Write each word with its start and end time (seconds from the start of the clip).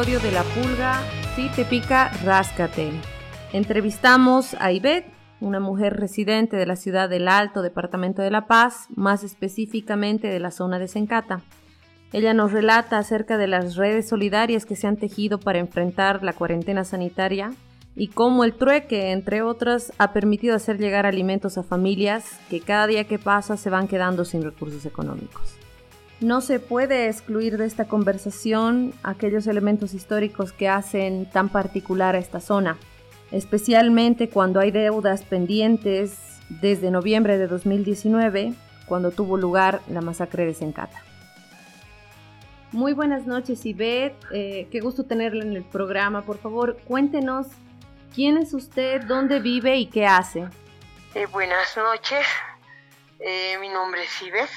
episodio 0.00 0.20
de 0.20 0.32
La 0.32 0.44
Pulga. 0.44 1.02
Si 1.36 1.50
te 1.50 1.66
pica, 1.66 2.10
ráscate. 2.24 2.90
Entrevistamos 3.52 4.56
a 4.58 4.72
Ivette, 4.72 5.12
una 5.42 5.60
mujer 5.60 5.94
residente 6.00 6.56
de 6.56 6.64
la 6.64 6.76
ciudad 6.76 7.10
del 7.10 7.28
Alto, 7.28 7.60
departamento 7.60 8.22
de 8.22 8.30
La 8.30 8.46
Paz, 8.46 8.86
más 8.96 9.24
específicamente 9.24 10.28
de 10.28 10.40
la 10.40 10.52
zona 10.52 10.78
de 10.78 10.88
Sencata. 10.88 11.42
Ella 12.14 12.32
nos 12.32 12.50
relata 12.50 12.96
acerca 12.96 13.36
de 13.36 13.46
las 13.46 13.76
redes 13.76 14.08
solidarias 14.08 14.64
que 14.64 14.74
se 14.74 14.86
han 14.86 14.96
tejido 14.96 15.38
para 15.38 15.58
enfrentar 15.58 16.22
la 16.22 16.32
cuarentena 16.32 16.84
sanitaria 16.84 17.52
y 17.94 18.08
cómo 18.08 18.44
el 18.44 18.54
trueque, 18.54 19.12
entre 19.12 19.42
otras, 19.42 19.92
ha 19.98 20.14
permitido 20.14 20.56
hacer 20.56 20.78
llegar 20.78 21.04
alimentos 21.04 21.58
a 21.58 21.62
familias 21.62 22.40
que 22.48 22.60
cada 22.60 22.86
día 22.86 23.04
que 23.04 23.18
pasa 23.18 23.58
se 23.58 23.68
van 23.68 23.86
quedando 23.86 24.24
sin 24.24 24.42
recursos 24.42 24.86
económicos. 24.86 25.59
No 26.20 26.42
se 26.42 26.60
puede 26.60 27.08
excluir 27.08 27.56
de 27.56 27.64
esta 27.64 27.86
conversación 27.86 28.92
aquellos 29.02 29.46
elementos 29.46 29.94
históricos 29.94 30.52
que 30.52 30.68
hacen 30.68 31.24
tan 31.30 31.48
particular 31.48 32.14
a 32.14 32.18
esta 32.18 32.40
zona, 32.40 32.76
especialmente 33.30 34.28
cuando 34.28 34.60
hay 34.60 34.70
deudas 34.70 35.22
pendientes 35.22 36.18
desde 36.50 36.90
noviembre 36.90 37.38
de 37.38 37.46
2019, 37.46 38.52
cuando 38.86 39.12
tuvo 39.12 39.38
lugar 39.38 39.80
la 39.88 40.02
masacre 40.02 40.44
de 40.44 40.52
Sencata. 40.52 41.02
Muy 42.72 42.92
buenas 42.92 43.26
noches, 43.26 43.64
Ivette. 43.64 44.14
Eh, 44.30 44.68
qué 44.70 44.80
gusto 44.80 45.04
tenerla 45.04 45.42
en 45.42 45.56
el 45.56 45.64
programa. 45.64 46.22
Por 46.22 46.36
favor, 46.36 46.76
cuéntenos 46.84 47.46
quién 48.14 48.36
es 48.36 48.52
usted, 48.52 49.02
dónde 49.02 49.40
vive 49.40 49.76
y 49.78 49.86
qué 49.86 50.06
hace. 50.06 50.48
Eh, 51.14 51.26
buenas 51.32 51.76
noches. 51.78 52.26
Eh, 53.18 53.56
mi 53.58 53.70
nombre 53.70 54.04
es 54.04 54.22
Ivette. 54.22 54.50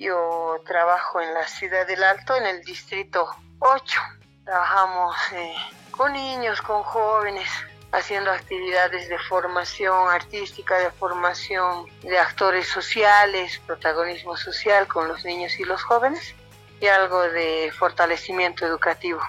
Yo 0.00 0.62
trabajo 0.64 1.20
en 1.20 1.34
la 1.34 1.46
ciudad 1.46 1.86
del 1.86 2.02
Alto, 2.02 2.34
en 2.34 2.46
el 2.46 2.64
distrito 2.64 3.28
8. 3.58 4.00
Trabajamos 4.46 5.14
eh, 5.34 5.54
con 5.90 6.14
niños, 6.14 6.62
con 6.62 6.82
jóvenes, 6.82 7.46
haciendo 7.92 8.30
actividades 8.30 9.10
de 9.10 9.18
formación 9.18 10.08
artística, 10.08 10.78
de 10.78 10.90
formación 10.92 11.84
de 12.00 12.18
actores 12.18 12.66
sociales, 12.66 13.60
protagonismo 13.66 14.38
social 14.38 14.88
con 14.88 15.06
los 15.06 15.22
niños 15.26 15.60
y 15.60 15.64
los 15.64 15.82
jóvenes 15.82 16.34
y 16.80 16.86
algo 16.86 17.20
de 17.24 17.70
fortalecimiento 17.78 18.64
educativo. 18.64 19.20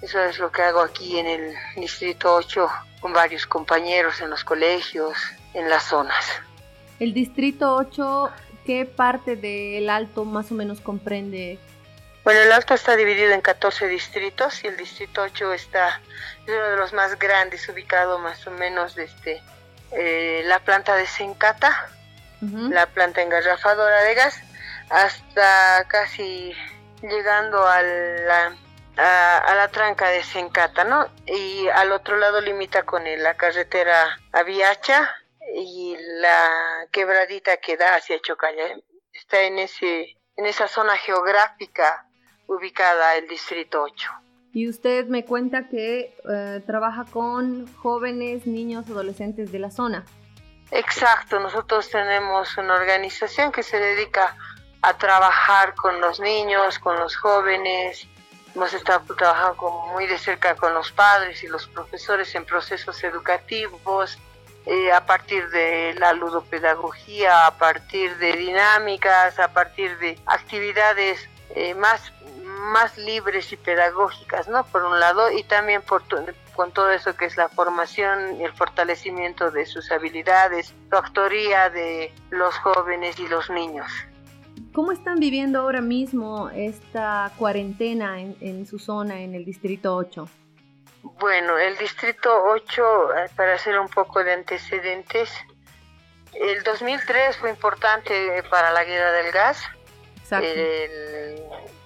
Eso 0.00 0.18
es 0.22 0.38
lo 0.38 0.50
que 0.50 0.62
hago 0.62 0.80
aquí 0.80 1.18
en 1.18 1.26
el 1.26 1.54
Distrito 1.76 2.34
8 2.34 2.70
con 3.02 3.12
varios 3.12 3.46
compañeros 3.46 4.22
en 4.22 4.30
los 4.30 4.44
colegios, 4.44 5.18
en 5.52 5.68
las 5.68 5.82
zonas. 5.82 6.24
El 6.98 7.12
Distrito 7.12 7.76
8 7.76 8.30
¿Qué 8.66 8.84
parte 8.84 9.36
del 9.36 9.88
Alto 9.88 10.24
más 10.24 10.50
o 10.50 10.54
menos 10.54 10.80
comprende? 10.80 11.60
Bueno, 12.24 12.40
el 12.40 12.50
Alto 12.50 12.74
está 12.74 12.96
dividido 12.96 13.32
en 13.32 13.40
14 13.40 13.86
distritos 13.86 14.64
y 14.64 14.66
el 14.66 14.76
Distrito 14.76 15.22
8 15.22 15.52
está, 15.52 16.00
es 16.44 16.52
uno 16.52 16.70
de 16.70 16.76
los 16.76 16.92
más 16.92 17.16
grandes, 17.16 17.68
ubicado 17.68 18.18
más 18.18 18.44
o 18.48 18.50
menos 18.50 18.96
desde 18.96 19.40
eh, 19.92 20.42
la 20.46 20.58
planta 20.58 20.96
de 20.96 21.06
Sencata, 21.06 21.88
la 22.40 22.86
planta 22.86 23.22
engarrafadora 23.22 24.02
de 24.02 24.14
gas, 24.14 24.36
hasta 24.90 25.86
casi 25.86 26.52
llegando 27.02 27.64
a 27.64 27.82
la, 27.82 28.56
a, 28.96 29.54
la 29.54 29.68
tranca 29.68 30.08
de 30.08 30.24
Sencata, 30.24 30.82
¿no? 30.82 31.08
Y 31.24 31.68
al 31.68 31.92
otro 31.92 32.16
lado 32.16 32.40
limita 32.40 32.82
con 32.82 33.04
la 33.04 33.34
carretera 33.34 34.18
Aviacha 34.32 35.08
la 36.26 36.88
quebradita 36.90 37.56
que 37.58 37.76
da 37.76 37.96
hacia 37.96 38.20
Chocalla. 38.20 38.66
Está 39.12 39.42
en, 39.42 39.58
ese, 39.58 40.16
en 40.36 40.46
esa 40.46 40.68
zona 40.68 40.96
geográfica 40.96 42.06
ubicada 42.46 43.16
el 43.16 43.28
Distrito 43.28 43.82
8. 43.82 44.10
Y 44.52 44.68
usted 44.68 45.06
me 45.06 45.24
cuenta 45.24 45.68
que 45.68 46.16
eh, 46.28 46.62
trabaja 46.66 47.04
con 47.04 47.66
jóvenes, 47.76 48.46
niños, 48.46 48.88
adolescentes 48.88 49.52
de 49.52 49.58
la 49.58 49.70
zona. 49.70 50.04
Exacto, 50.70 51.38
nosotros 51.38 51.90
tenemos 51.90 52.56
una 52.56 52.74
organización 52.74 53.52
que 53.52 53.62
se 53.62 53.78
dedica 53.78 54.36
a 54.82 54.96
trabajar 54.96 55.74
con 55.74 56.00
los 56.00 56.18
niños, 56.20 56.78
con 56.78 56.98
los 56.98 57.16
jóvenes. 57.16 58.06
Hemos 58.54 58.72
estado 58.72 59.14
trabajando 59.14 59.70
muy 59.92 60.06
de 60.06 60.18
cerca 60.18 60.56
con 60.56 60.74
los 60.74 60.90
padres 60.90 61.44
y 61.44 61.48
los 61.48 61.68
profesores 61.68 62.34
en 62.34 62.44
procesos 62.44 63.04
educativos, 63.04 64.18
eh, 64.66 64.90
a 64.90 65.06
partir 65.06 65.48
de 65.50 65.94
la 65.94 66.12
ludopedagogía, 66.12 67.46
a 67.46 67.56
partir 67.56 68.16
de 68.18 68.32
dinámicas, 68.32 69.38
a 69.38 69.52
partir 69.52 69.96
de 69.98 70.18
actividades 70.26 71.28
eh, 71.54 71.74
más, 71.74 72.12
más 72.72 72.98
libres 72.98 73.52
y 73.52 73.56
pedagógicas, 73.56 74.48
¿no? 74.48 74.64
Por 74.66 74.84
un 74.84 74.98
lado, 74.98 75.30
y 75.30 75.44
también 75.44 75.82
por 75.82 76.02
con 76.56 76.72
todo 76.72 76.90
eso 76.90 77.14
que 77.16 77.26
es 77.26 77.36
la 77.36 77.48
formación 77.48 78.40
y 78.40 78.44
el 78.44 78.52
fortalecimiento 78.54 79.52
de 79.52 79.66
sus 79.66 79.92
habilidades, 79.92 80.74
su 80.90 80.96
actoría 80.96 81.70
de 81.70 82.12
los 82.30 82.56
jóvenes 82.56 83.20
y 83.20 83.28
los 83.28 83.48
niños. 83.50 83.86
¿Cómo 84.72 84.90
están 84.90 85.20
viviendo 85.20 85.60
ahora 85.60 85.80
mismo 85.80 86.50
esta 86.50 87.30
cuarentena 87.38 88.20
en, 88.20 88.36
en 88.40 88.66
su 88.66 88.80
zona, 88.80 89.20
en 89.20 89.34
el 89.34 89.44
Distrito 89.44 89.94
8? 89.94 90.28
Bueno, 91.14 91.56
el 91.58 91.76
Distrito 91.78 92.30
8, 92.44 93.14
eh, 93.14 93.30
para 93.36 93.54
hacer 93.54 93.78
un 93.78 93.88
poco 93.88 94.22
de 94.24 94.32
antecedentes, 94.32 95.30
el 96.34 96.62
2003 96.62 97.36
fue 97.36 97.50
importante 97.50 98.42
para 98.50 98.70
la 98.72 98.84
guerra 98.84 99.12
del 99.12 99.32
gas. 99.32 99.62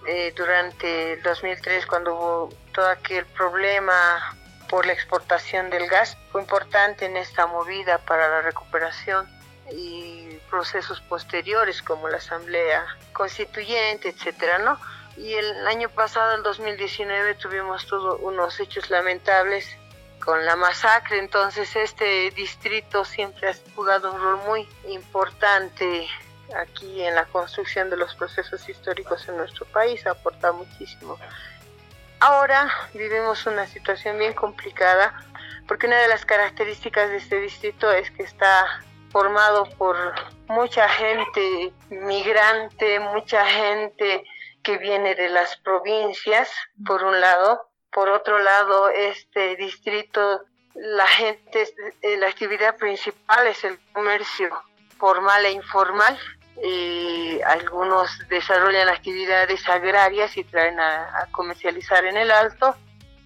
Eh, 0.07 0.33
durante 0.35 1.13
el 1.13 1.23
2003, 1.23 1.87
cuando 1.87 2.15
hubo 2.15 2.49
todo 2.73 2.89
aquel 2.89 3.27
problema 3.27 4.37
por 4.69 4.87
la 4.87 4.93
exportación 4.95 5.69
del 5.69 5.87
gas, 5.87 6.17
fue 6.33 6.41
importante 6.41 7.05
en 7.05 7.17
esta 7.17 7.47
movida 7.47 7.99
para 7.99 8.29
la 8.29 8.41
recuperación 8.41 9.29
y 9.71 10.39
procesos 10.49 11.01
posteriores 11.03 11.83
como 11.83 12.09
la 12.09 12.17
asamblea 12.17 12.87
constituyente, 13.13 14.09
etcétera, 14.09 14.59
¿no? 14.59 14.81
Y 15.17 15.35
el 15.35 15.67
año 15.67 15.89
pasado, 15.91 16.37
el 16.37 16.43
2019, 16.43 17.35
tuvimos 17.35 17.87
todos 17.87 18.19
unos 18.23 18.59
hechos 18.61 18.91
lamentables 18.91 19.77
con 20.25 20.45
la 20.45 20.57
masacre, 20.57 21.19
entonces 21.19 21.75
este 21.77 22.31
distrito 22.33 23.05
siempre 23.05 23.49
ha 23.49 23.55
jugado 23.75 24.13
un 24.13 24.21
rol 24.21 24.37
muy 24.47 24.69
importante 24.89 26.07
aquí 26.57 27.03
en 27.03 27.15
la 27.15 27.25
construcción 27.27 27.91
de 27.91 27.97
los 27.97 28.15
procesos 28.15 28.69
históricos 28.69 29.29
en 29.29 29.37
nuestro 29.37 29.67
país, 29.67 30.07
ha 30.07 30.13
aportado 30.13 30.55
muchísimo. 30.55 31.19
Ahora 32.21 32.71
vivimos 32.93 33.47
una 33.47 33.67
situación 33.67 34.19
bien 34.19 34.35
complicada 34.35 35.15
porque 35.67 35.87
una 35.87 35.99
de 35.99 36.09
las 36.09 36.27
características 36.27 37.09
de 37.11 37.17
este 37.17 37.41
distrito 37.41 37.91
es 37.91 38.11
que 38.11 38.25
está 38.25 38.67
formado 39.11 39.65
por 39.79 39.97
mucha 40.49 40.89
gente 40.89 41.73
migrante, 41.89 43.01
mucha 43.01 43.47
gente 43.47 44.25
que 44.63 44.79
viene 44.79 45.15
de 45.15 45.29
las 45.29 45.57
provincias, 45.59 46.51
por 46.87 47.05
un 47.05 47.21
lado. 47.21 47.69
Por 47.93 48.09
otro 48.09 48.39
lado, 48.39 48.89
este 48.89 49.57
distrito, 49.57 50.45
la 50.75 51.07
gente, 51.07 51.69
eh, 52.03 52.17
la 52.19 52.29
actividad 52.29 52.77
principal 52.77 53.47
es 53.47 53.65
el 53.65 53.79
comercio 53.93 54.49
formal 54.99 55.45
e 55.47 55.53
informal. 55.53 56.19
Y 56.63 57.41
algunos 57.43 58.11
desarrollan 58.29 58.89
actividades 58.89 59.67
agrarias 59.69 60.37
y 60.37 60.45
traen 60.45 60.79
a, 60.79 61.23
a 61.23 61.27
comercializar 61.33 62.05
en 62.05 62.19
el 62.19 62.31
alto. 62.31 62.77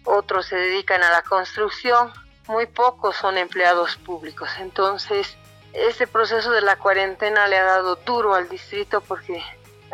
Otros 0.05 0.47
se 0.47 0.57
dedican 0.57 1.03
a 1.03 1.11
la 1.11 1.23
construcción. 1.23 2.13
Muy 2.47 2.67
pocos 2.67 3.17
son 3.17 3.37
empleados 3.39 3.97
públicos. 3.97 4.49
Entonces, 4.61 5.37
este 5.73 6.07
proceso 6.07 6.53
de 6.53 6.61
la 6.61 6.77
cuarentena 6.77 7.49
le 7.49 7.59
ha 7.59 7.65
dado 7.65 7.97
duro 7.97 8.35
al 8.35 8.49
distrito 8.49 9.01
porque 9.01 9.43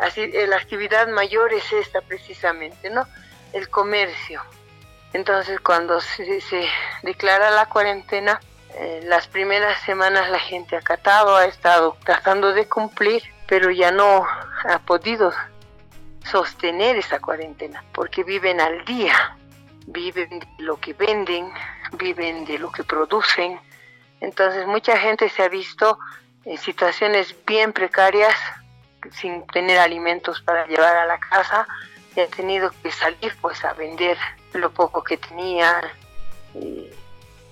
Así, 0.01 0.21
eh, 0.21 0.47
la 0.47 0.57
actividad 0.57 1.07
mayor 1.09 1.53
es 1.53 1.71
esta 1.71 2.01
precisamente, 2.01 2.89
¿no? 2.89 3.07
El 3.53 3.69
comercio. 3.69 4.41
Entonces, 5.13 5.59
cuando 5.59 6.01
se, 6.01 6.41
declara 7.03 7.51
la 7.51 7.67
cuarentena, 7.67 8.39
eh, 8.73 9.01
las 9.03 9.27
primeras 9.27 9.79
semanas 9.83 10.27
la 10.31 10.39
gente 10.39 10.75
acatado, 10.75 11.35
ha 11.35 11.45
estado 11.45 11.95
tratando 12.03 12.51
de 12.51 12.67
cumplir, 12.67 13.21
pero 13.45 13.69
ya 13.69 13.91
no 13.91 14.25
ha 14.67 14.79
podido 14.79 15.31
sostener 16.23 16.95
esa 16.95 17.19
cuarentena, 17.19 17.83
porque 17.91 18.23
viven 18.23 18.59
al 18.59 18.83
día, 18.85 19.37
viven 19.85 20.39
de 20.39 20.47
lo 20.57 20.79
que 20.79 20.93
venden, 20.93 21.47
viven 21.91 22.45
de 22.45 22.57
lo 22.57 22.71
que 22.71 22.83
producen. 22.83 23.59
Entonces, 24.19 24.65
mucha 24.65 24.97
gente 24.97 25.29
se 25.29 25.43
ha 25.43 25.47
visto 25.47 25.99
en 26.45 26.57
situaciones 26.57 27.35
bien 27.45 27.71
precarias 27.71 28.33
sin 29.13 29.45
tener 29.47 29.79
alimentos 29.79 30.41
para 30.41 30.65
llevar 30.67 30.95
a 30.95 31.05
la 31.05 31.19
casa 31.19 31.67
he 32.15 32.27
tenido 32.27 32.71
que 32.83 32.91
salir 32.91 33.35
pues 33.41 33.63
a 33.63 33.73
vender 33.73 34.17
lo 34.53 34.71
poco 34.71 35.03
que 35.03 35.17
tenía 35.17 35.81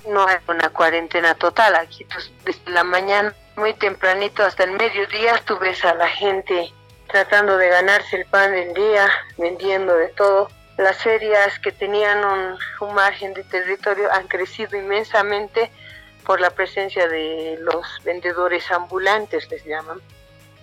no 0.07 0.25
hay 0.27 0.37
una 0.47 0.69
cuarentena 0.69 1.35
total. 1.35 1.75
Aquí 1.75 2.05
pues, 2.05 2.31
desde 2.45 2.71
la 2.71 2.83
mañana 2.83 3.33
muy 3.55 3.73
tempranito 3.73 4.43
hasta 4.43 4.63
el 4.63 4.71
mediodía 4.71 5.41
tú 5.45 5.57
ves 5.59 5.83
a 5.85 5.93
la 5.93 6.07
gente 6.07 6.71
tratando 7.07 7.57
de 7.57 7.69
ganarse 7.69 8.17
el 8.17 8.25
pan 8.25 8.51
del 8.51 8.73
día 8.73 9.09
vendiendo 9.37 9.95
de 9.95 10.09
todo. 10.09 10.49
Las 10.77 10.97
ferias 10.97 11.59
que 11.59 11.73
tenían 11.73 12.23
un 12.79 12.93
margen 12.93 13.33
de 13.33 13.43
territorio 13.43 14.11
han 14.13 14.27
crecido 14.27 14.77
inmensamente 14.77 15.69
por 16.25 16.39
la 16.39 16.51
presencia 16.51 17.07
de 17.07 17.57
los 17.59 17.85
vendedores 18.03 18.71
ambulantes, 18.71 19.49
les 19.49 19.65
llaman, 19.65 19.99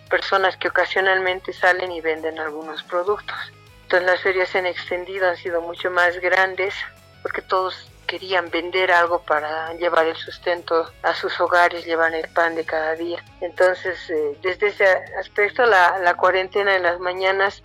personas 0.08 0.56
que 0.56 0.68
ocasionalmente 0.68 1.52
salen 1.52 1.92
y 1.92 2.00
venden 2.00 2.38
algunos 2.38 2.82
productos. 2.84 3.36
Entonces 3.82 4.06
las 4.06 4.20
ferias 4.20 4.48
se 4.48 4.58
han 4.58 4.66
extendido, 4.66 5.28
han 5.28 5.36
sido 5.36 5.60
mucho 5.60 5.90
más 5.90 6.18
grandes, 6.20 6.74
porque 7.22 7.42
todos 7.42 7.90
querían 8.06 8.50
vender 8.50 8.90
algo 8.92 9.20
para 9.22 9.72
llevar 9.74 10.06
el 10.06 10.16
sustento 10.16 10.90
a 11.02 11.14
sus 11.14 11.38
hogares, 11.40 11.84
llevar 11.84 12.14
el 12.14 12.28
pan 12.28 12.54
de 12.54 12.64
cada 12.64 12.94
día. 12.94 13.22
Entonces, 13.40 13.98
eh, 14.10 14.38
desde 14.42 14.68
ese 14.68 14.86
aspecto, 15.18 15.66
la, 15.66 15.98
la, 15.98 16.14
cuarentena 16.14 16.76
en 16.76 16.84
las 16.84 17.00
mañanas 17.00 17.62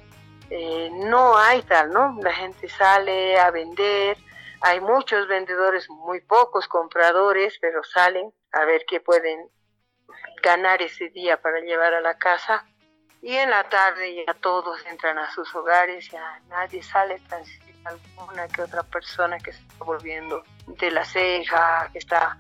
eh, 0.50 0.90
no 0.92 1.38
hay 1.38 1.62
tal, 1.64 1.92
¿no? 1.92 2.18
La 2.22 2.34
gente 2.34 2.68
sale 2.70 3.40
a 3.40 3.52
vender, 3.52 4.18
hay 4.62 4.80
muchos 4.80 5.28
vendedores, 5.28 5.90
muy 5.90 6.22
pocos 6.22 6.68
compradores, 6.68 7.58
pero 7.62 7.84
salen 7.84 8.32
a 8.52 8.66
ver 8.66 8.84
qué 8.88 9.00
pueden 9.00 9.48
ganar 10.42 10.82
ese 10.82 11.10
día 11.10 11.42
para 11.42 11.60
llevar 11.60 11.94
a 11.94 12.02
la 12.02 12.18
casa. 12.18 12.66
Y 13.22 13.36
en 13.36 13.52
la 13.52 13.70
tarde 13.70 14.24
ya 14.26 14.34
todos 14.34 14.84
entran 14.88 15.18
a 15.20 15.32
sus 15.32 15.54
hogares, 15.54 16.10
ya 16.10 16.42
nadie 16.50 16.82
sale, 16.82 17.20
transita 17.28 17.90
alguna 17.90 18.48
que 18.48 18.64
otra 18.64 18.84
persona 18.84 19.38
que 19.38 19.52
está 19.52 19.84
volviendo 19.84 20.44
de 20.68 20.92
la 20.92 21.06
ceja, 21.06 21.90
que 21.92 22.00
está 22.00 22.38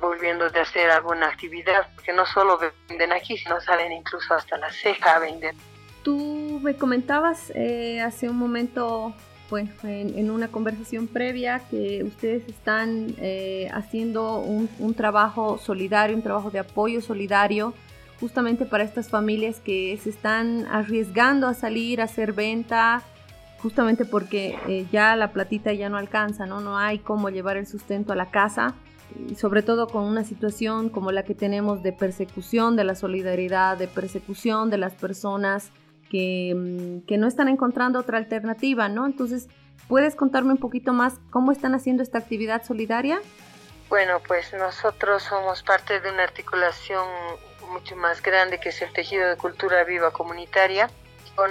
volviendo 0.00 0.48
de 0.50 0.60
hacer 0.60 0.90
alguna 0.90 1.28
actividad, 1.28 1.88
porque 1.94 2.12
no 2.12 2.26
solo 2.26 2.58
venden 2.88 3.12
aquí, 3.12 3.36
sino 3.36 3.60
salen 3.60 3.92
incluso 3.92 4.34
hasta 4.34 4.56
la 4.58 4.70
ceja 4.70 5.16
a 5.16 5.18
vender. 5.18 5.54
Tú 6.02 6.60
me 6.62 6.76
comentabas 6.76 7.50
eh, 7.54 8.00
hace 8.00 8.28
un 8.28 8.36
momento, 8.36 9.14
bueno, 9.50 9.70
en, 9.82 10.30
una 10.30 10.48
conversación 10.48 11.08
previa, 11.08 11.60
que 11.70 12.04
ustedes 12.04 12.48
están 12.48 13.14
eh, 13.18 13.68
haciendo 13.72 14.38
un, 14.38 14.68
un 14.78 14.94
trabajo 14.94 15.58
solidario, 15.58 16.16
un 16.16 16.22
trabajo 16.22 16.50
de 16.50 16.60
apoyo 16.60 17.02
solidario 17.02 17.74
justamente 18.20 18.66
para 18.66 18.84
estas 18.84 19.08
familias 19.08 19.60
que 19.60 19.98
se 20.00 20.10
están 20.10 20.66
arriesgando 20.70 21.48
a 21.48 21.54
salir 21.54 22.00
a 22.00 22.04
hacer 22.04 22.34
venta, 22.34 23.02
justamente 23.58 24.04
porque 24.04 24.58
eh, 24.68 24.86
ya 24.92 25.16
la 25.16 25.32
platita 25.32 25.72
ya 25.72 25.88
no 25.88 25.96
alcanza, 25.96 26.46
¿no? 26.46 26.60
No 26.60 26.76
hay 26.78 26.98
cómo 26.98 27.30
llevar 27.30 27.56
el 27.56 27.66
sustento 27.66 28.12
a 28.12 28.16
la 28.16 28.30
casa, 28.30 28.74
y 29.28 29.34
sobre 29.34 29.62
todo 29.62 29.88
con 29.88 30.04
una 30.04 30.22
situación 30.22 30.88
como 30.88 31.10
la 31.10 31.24
que 31.24 31.34
tenemos 31.34 31.82
de 31.82 31.92
persecución 31.92 32.76
de 32.76 32.84
la 32.84 32.94
solidaridad, 32.94 33.76
de 33.76 33.88
persecución 33.88 34.70
de 34.70 34.78
las 34.78 34.92
personas 34.92 35.72
que, 36.10 36.54
mm, 36.54 37.06
que 37.06 37.16
no 37.16 37.26
están 37.26 37.48
encontrando 37.48 37.98
otra 37.98 38.18
alternativa, 38.18 38.88
¿no? 38.88 39.06
Entonces, 39.06 39.48
¿puedes 39.88 40.14
contarme 40.14 40.52
un 40.52 40.58
poquito 40.58 40.92
más 40.92 41.14
cómo 41.30 41.52
están 41.52 41.74
haciendo 41.74 42.02
esta 42.02 42.18
actividad 42.18 42.64
solidaria? 42.64 43.20
Bueno, 43.88 44.20
pues 44.26 44.52
nosotros 44.52 45.22
somos 45.22 45.62
parte 45.62 46.00
de 46.00 46.10
una 46.10 46.22
articulación 46.22 47.06
mucho 47.70 47.96
más 47.96 48.20
grande 48.20 48.60
que 48.60 48.68
es 48.68 48.82
el 48.82 48.92
tejido 48.92 49.28
de 49.28 49.36
cultura 49.36 49.84
viva 49.84 50.10
comunitaria 50.12 50.90
con 51.34 51.50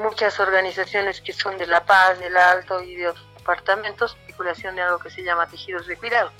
muchas 0.00 0.38
organizaciones 0.38 1.20
que 1.20 1.32
son 1.32 1.58
de 1.58 1.66
La 1.66 1.84
Paz, 1.84 2.18
del 2.18 2.36
Alto 2.36 2.82
y 2.82 2.94
de 2.94 3.08
otros 3.08 3.26
departamentos, 3.36 4.16
articulación 4.20 4.76
de 4.76 4.82
algo 4.82 4.98
que 4.98 5.10
se 5.10 5.22
llama 5.22 5.48
tejidos 5.48 5.86
de 5.86 5.96
cuidado, 5.96 6.30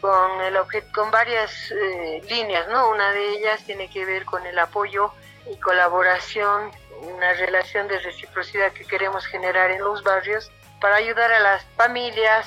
con, 0.00 0.40
el 0.40 0.56
con 0.94 1.10
varias 1.10 1.70
eh, 1.70 2.22
líneas, 2.28 2.66
¿no? 2.68 2.90
Una 2.90 3.10
de 3.12 3.28
ellas 3.34 3.62
tiene 3.64 3.90
que 3.90 4.04
ver 4.04 4.24
con 4.24 4.46
el 4.46 4.58
apoyo 4.58 5.12
y 5.52 5.56
colaboración, 5.58 6.70
una 7.12 7.32
relación 7.34 7.88
de 7.88 7.98
reciprocidad 7.98 8.72
que 8.72 8.84
queremos 8.84 9.26
generar 9.26 9.70
en 9.70 9.80
los 9.80 10.02
barrios 10.02 10.50
para 10.80 10.96
ayudar 10.96 11.32
a 11.32 11.40
las 11.40 11.64
familias 11.76 12.46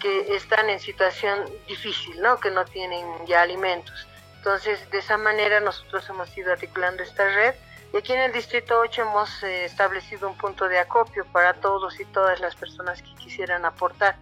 que 0.00 0.34
están 0.34 0.70
en 0.70 0.80
situación 0.80 1.44
difícil, 1.66 2.20
¿no? 2.20 2.38
Que 2.38 2.50
no 2.50 2.64
tienen 2.64 3.04
ya 3.26 3.42
alimentos. 3.42 4.06
Entonces, 4.36 4.88
de 4.90 4.98
esa 4.98 5.16
manera 5.16 5.60
nosotros 5.60 6.08
hemos 6.08 6.36
ido 6.36 6.52
articulando 6.52 7.02
esta 7.02 7.24
red 7.24 7.54
y 7.92 7.96
aquí 7.96 8.12
en 8.12 8.20
el 8.20 8.32
Distrito 8.32 8.78
8 8.80 9.02
hemos 9.02 9.42
eh, 9.42 9.64
establecido 9.64 10.28
un 10.28 10.36
punto 10.36 10.68
de 10.68 10.78
acopio 10.78 11.24
para 11.32 11.54
todos 11.54 11.98
y 11.98 12.04
todas 12.06 12.38
las 12.40 12.54
personas 12.54 13.02
que 13.02 13.14
quisieran 13.14 13.64
aportar 13.64 14.16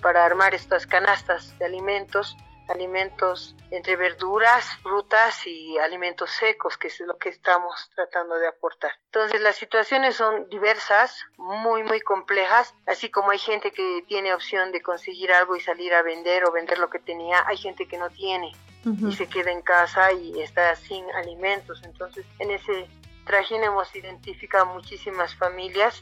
para 0.00 0.24
armar 0.24 0.54
estas 0.54 0.86
canastas 0.86 1.56
de 1.58 1.66
alimentos, 1.66 2.36
alimentos 2.70 3.54
entre 3.70 3.96
verduras, 3.96 4.64
frutas 4.82 5.46
y 5.46 5.78
alimentos 5.78 6.30
secos, 6.30 6.76
que 6.76 6.88
es 6.88 7.00
lo 7.00 7.18
que 7.18 7.28
estamos 7.28 7.90
tratando 7.94 8.36
de 8.36 8.48
aportar. 8.48 8.92
Entonces 9.06 9.40
las 9.40 9.56
situaciones 9.56 10.16
son 10.16 10.48
diversas, 10.48 11.24
muy, 11.36 11.82
muy 11.82 12.00
complejas, 12.00 12.74
así 12.86 13.10
como 13.10 13.30
hay 13.30 13.38
gente 13.38 13.72
que 13.72 14.04
tiene 14.08 14.34
opción 14.34 14.72
de 14.72 14.82
conseguir 14.82 15.32
algo 15.32 15.56
y 15.56 15.60
salir 15.60 15.92
a 15.94 16.02
vender 16.02 16.44
o 16.44 16.52
vender 16.52 16.78
lo 16.78 16.90
que 16.90 16.98
tenía, 16.98 17.44
hay 17.46 17.56
gente 17.56 17.86
que 17.86 17.98
no 17.98 18.10
tiene. 18.10 18.52
y 18.82 19.12
se 19.12 19.28
queda 19.28 19.50
en 19.50 19.60
casa 19.60 20.10
y 20.10 20.40
está 20.40 20.74
sin 20.74 21.04
alimentos. 21.14 21.82
Entonces, 21.84 22.24
en 22.38 22.50
ese 22.50 22.88
Trajín 23.26 23.62
hemos 23.62 23.94
identificado 23.94 24.64
muchísimas 24.64 25.34
familias 25.34 26.00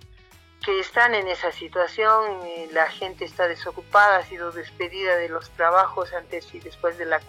que 0.65 0.81
están 0.81 1.15
en 1.15 1.29
esa 1.29 1.53
situación, 1.53 2.41
la 2.73 2.87
gente 2.87 3.25
está 3.25 3.47
desocupada, 3.47 4.19
ha 4.19 4.25
sido 4.25 4.51
despedida 4.51 5.17
de 5.17 5.29
los 5.29 5.51
trabajos 5.51 6.13
antes 6.13 6.53
y 6.55 6.61
después 6.61 6.99
de 6.99 7.07
la 7.07 7.21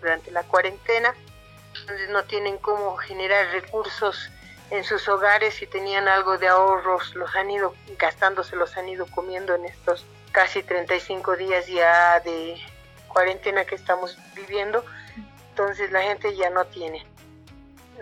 durante 0.00 0.30
la 0.30 0.42
cuarentena, 0.42 1.14
entonces 1.80 2.10
no 2.10 2.24
tienen 2.24 2.58
cómo 2.58 2.96
generar 2.96 3.46
recursos 3.52 4.30
en 4.70 4.84
sus 4.84 5.08
hogares 5.08 5.60
y 5.62 5.66
tenían 5.66 6.08
algo 6.08 6.38
de 6.38 6.48
ahorros, 6.48 7.14
los 7.14 7.34
han 7.34 7.50
ido 7.50 7.74
gastándose, 7.98 8.56
los 8.56 8.76
han 8.76 8.88
ido 8.88 9.06
comiendo 9.06 9.54
en 9.54 9.64
estos 9.64 10.04
casi 10.32 10.62
35 10.62 11.36
días 11.36 11.66
ya 11.66 12.20
de 12.20 12.60
cuarentena 13.08 13.64
que 13.64 13.76
estamos 13.76 14.18
viviendo, 14.34 14.84
entonces 15.50 15.90
la 15.90 16.02
gente 16.02 16.34
ya 16.36 16.50
no 16.50 16.64
tiene 16.66 17.06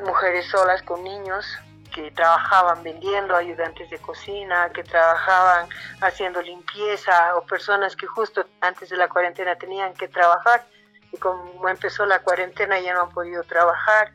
mujeres 0.05 0.47
solas 0.47 0.83
con 0.83 1.05
niños 1.05 1.47
que 1.95 2.11
trabajaban 2.11 2.83
vendiendo, 2.83 3.37
ayudantes 3.37 3.89
de 3.91 3.99
cocina, 3.99 4.71
que 4.73 4.83
trabajaban 4.83 5.69
haciendo 6.01 6.43
limpieza 6.43 7.37
o 7.37 7.43
personas 7.43 7.95
que 7.95 8.07
justo 8.07 8.45
antes 8.61 8.89
de 8.89 8.97
la 8.97 9.09
cuarentena 9.09 9.57
tenían 9.57 9.95
que 9.95 10.09
trabajar 10.09 10.65
y 11.13 11.19
como 11.19 11.69
empezó 11.69 12.07
la 12.07 12.21
cuarentena 12.21 12.81
ya 12.81 12.95
no 12.95 13.03
han 13.03 13.11
podido 13.11 13.43
trabajar. 13.45 14.11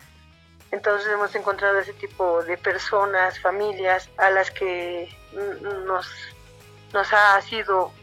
Entonces 0.71 1.07
hemos 1.11 1.33
encontrado 1.35 1.79
ese 1.79 1.93
tipo 1.93 2.43
de 2.43 2.57
personas, 2.57 3.39
familias 3.39 4.09
a 4.17 4.29
las 4.29 4.51
que 4.51 5.15
nos, 5.85 6.09
nos 6.91 7.13
ha 7.13 7.39
sido 7.41 7.93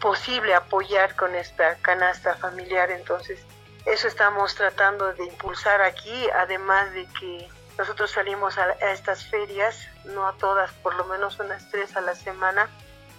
posible 0.00 0.54
apoyar 0.54 1.14
con 1.16 1.34
esta 1.34 1.74
canasta 1.76 2.34
familiar. 2.36 2.90
Entonces 2.90 3.44
eso 3.84 4.08
estamos 4.08 4.54
tratando 4.54 5.12
de 5.12 5.26
impulsar 5.26 5.82
aquí, 5.82 6.28
además 6.34 6.92
de 6.92 7.06
que 7.20 7.48
nosotros 7.78 8.10
salimos 8.10 8.56
a, 8.58 8.72
estas 8.92 9.26
ferias, 9.26 9.86
no 10.04 10.26
a 10.26 10.32
todas, 10.34 10.72
por 10.72 10.94
lo 10.94 11.04
menos 11.04 11.38
unas 11.38 11.70
tres 11.70 11.96
a 11.96 12.00
la 12.00 12.14
semana, 12.14 12.70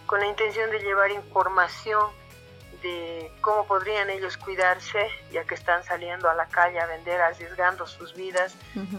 con 0.06 0.20
la 0.20 0.28
intención 0.28 0.72
de 0.72 0.80
llevar 0.80 1.12
información 1.12 2.10
de 2.82 3.32
cómo 3.42 3.66
podrían 3.66 4.10
ellos 4.10 4.38
cuidarse, 4.38 5.10
ya 5.32 5.44
que 5.44 5.56
están 5.56 5.84
saliendo 5.84 6.30
a 6.30 6.34
la 6.34 6.48
calle 6.48 6.80
a 6.80 6.86
vender, 6.86 7.20
arriesgando 7.22 7.88
sus 7.88 8.14
vidas 8.16 8.56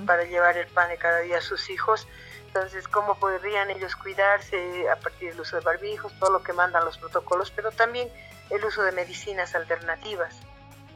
para 0.06 0.24
llevar 0.24 0.56
el 0.56 0.66
pan 0.66 0.88
de 0.88 0.96
cada 0.96 1.20
día 1.20 1.38
a 1.38 1.40
sus 1.40 1.70
hijos. 1.70 2.06
Entonces, 2.46 2.88
cómo 2.88 3.18
podrían 3.18 3.70
ellos 3.70 3.94
cuidarse 3.94 4.88
a 4.88 4.96
partir 4.96 5.30
del 5.30 5.40
uso 5.40 5.56
de 5.56 5.62
barbijos, 5.62 6.12
todo 6.18 6.30
lo 6.30 6.42
que 6.42 6.52
mandan 6.52 6.84
los 6.84 6.98
protocolos, 6.98 7.50
pero 7.50 7.70
también 7.70 8.10
el 8.50 8.64
uso 8.64 8.82
de 8.82 8.92
medicinas 8.92 9.54
alternativas. 9.54 10.34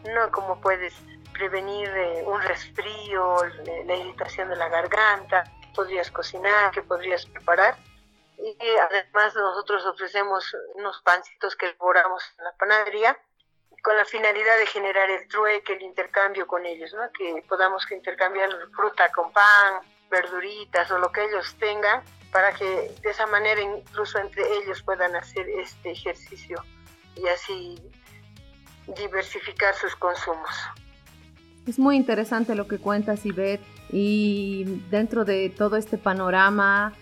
¿no? 0.05 0.31
Como 0.31 0.61
puedes 0.61 0.95
prevenir 1.33 1.89
eh, 1.89 2.23
un 2.27 2.41
resfrío, 2.43 3.37
la 3.87 3.97
irritación 3.97 4.49
de 4.49 4.57
la 4.57 4.69
garganta, 4.69 5.45
podrías 5.75 6.11
cocinar, 6.11 6.71
que 6.73 6.83
podrías 6.83 7.27
preparar. 7.27 7.77
Y 8.39 8.57
además 8.91 9.35
nosotros 9.35 9.85
ofrecemos 9.87 10.57
unos 10.75 11.01
pancitos 11.03 11.55
que 11.57 11.67
elaboramos 11.67 12.23
en 12.39 12.45
la 12.45 12.53
panadería 12.53 13.17
con 13.83 13.97
la 13.97 14.05
finalidad 14.05 14.59
de 14.59 14.67
generar 14.67 15.11
el 15.11 15.27
trueque, 15.29 15.75
el 15.75 15.83
intercambio 15.83 16.47
con 16.47 16.65
ellos, 16.65 16.95
¿no? 16.95 17.11
que 17.13 17.45
podamos 17.49 17.91
intercambiar 17.91 18.51
fruta 18.75 19.11
con 19.11 19.33
pan, 19.33 19.81
verduritas 20.11 20.91
o 20.93 20.99
lo 20.99 21.11
que 21.11 21.25
ellos 21.25 21.57
tengan, 21.59 22.03
para 22.31 22.53
que 22.53 22.65
de 23.03 23.11
esa 23.11 23.27
manera 23.27 23.61
incluso 23.61 24.19
entre 24.19 24.45
ellos 24.59 24.83
puedan 24.83 25.17
hacer 25.17 25.49
este 25.51 25.91
ejercicio 25.91 26.63
y 27.17 27.27
así 27.27 27.77
diversificar 28.87 29.75
sus 29.75 29.97
consumos. 29.97 30.55
Es 31.67 31.79
muy 31.79 31.97
interesante 31.97 32.57
lo 32.57 32.67
que 32.67 32.79
cuentas, 32.79 33.25
Ivette, 33.25 33.63
y 33.93 34.65
dentro 34.91 35.25
de 35.25 35.49
todo 35.49 35.77
este 35.77 35.97
panorama, 35.97 36.93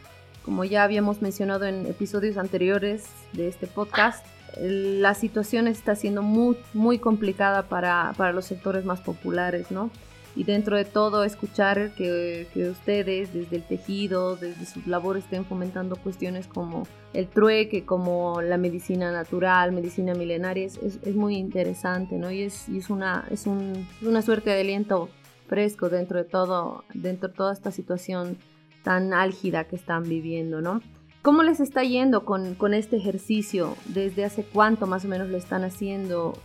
como 0.45 0.65
ya 0.65 0.85
habíamos 0.85 1.23
mencionado 1.23 1.65
en 1.65 1.87
episodios 1.87 2.37
anteriores 2.37 3.07
de 3.33 3.49
este 3.49 3.67
podcast, 3.67 4.25
la 4.59 5.15
situación 5.15 5.67
está 5.67 5.95
siendo 5.95 6.23
muy, 6.23 6.99
complicada 6.99 7.63
para, 7.69 8.13
para 8.17 8.33
los 8.33 8.45
sectores 8.45 8.85
más 8.85 9.01
populares, 9.01 9.71
¿no? 9.71 9.91
Y 10.37 10.45
dentro 10.45 10.77
de 10.77 10.85
todo 10.85 11.25
escuchar 11.25 11.91
que, 11.97 12.47
ustedes 12.71 13.33
desde 13.33 13.57
el 13.57 13.63
tejido, 13.63 14.37
desde 14.37 14.65
sus 14.67 14.87
labores 14.87 15.25
estén 15.25 15.45
fomentando 15.45 15.97
cuestiones 15.97 16.47
como 16.47 16.87
el 17.13 17.27
trueque, 17.29 17.85
como 17.85 18.41
la 18.41 18.57
medicina 18.57 19.11
natural, 19.11 19.73
medicina 19.73 20.15
milenaria, 20.15 20.67
es, 20.67 20.79
es, 20.79 21.15
muy 21.15 21.37
interesante, 21.37 22.17
¿no? 22.17 22.31
Y 22.31 22.43
es, 22.43 22.69
y 22.69 22.79
es, 22.79 22.91
una, 22.91 23.27
es 23.31 23.47
un, 23.47 23.89
una 24.03 24.23
suerte 24.23 24.51
de 24.51 24.61
aliento 24.61 25.09
fresco 25.49 25.89
dentro 25.89 26.19
de 26.19 26.25
todo, 26.25 26.85
dentro 26.95 27.29
de 27.29 27.35
toda 27.35 27.53
esta 27.53 27.73
situación 27.73 28.39
tan 28.85 29.13
álgida 29.13 29.65
que 29.65 29.77
están 29.77 30.05
viviendo, 30.05 30.61
¿no? 30.61 30.81
¿Cómo 31.23 31.43
les 31.43 31.61
está 31.61 31.83
yendo 31.83 32.25
con, 32.25 32.55
con 32.55 32.73
este 32.73 32.97
ejercicio? 32.97 33.77
¿Desde 33.87 34.25
hace 34.25 34.45
cuánto 34.45 34.87
más 34.87 35.05
o 35.05 35.09
menos 35.09 35.29
lo 35.29 35.37
están 35.37 35.65
haciendo? 35.65 36.39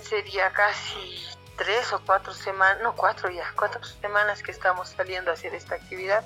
Sería 0.00 0.50
casi 0.50 1.41
tres 1.56 1.92
o 1.92 2.00
cuatro 2.04 2.32
semanas, 2.32 2.82
no 2.82 2.94
cuatro 2.94 3.30
ya, 3.30 3.52
cuatro 3.56 3.82
semanas 3.84 4.42
que 4.42 4.50
estamos 4.50 4.90
saliendo 4.90 5.30
a 5.30 5.34
hacer 5.34 5.54
esta 5.54 5.74
actividad. 5.74 6.24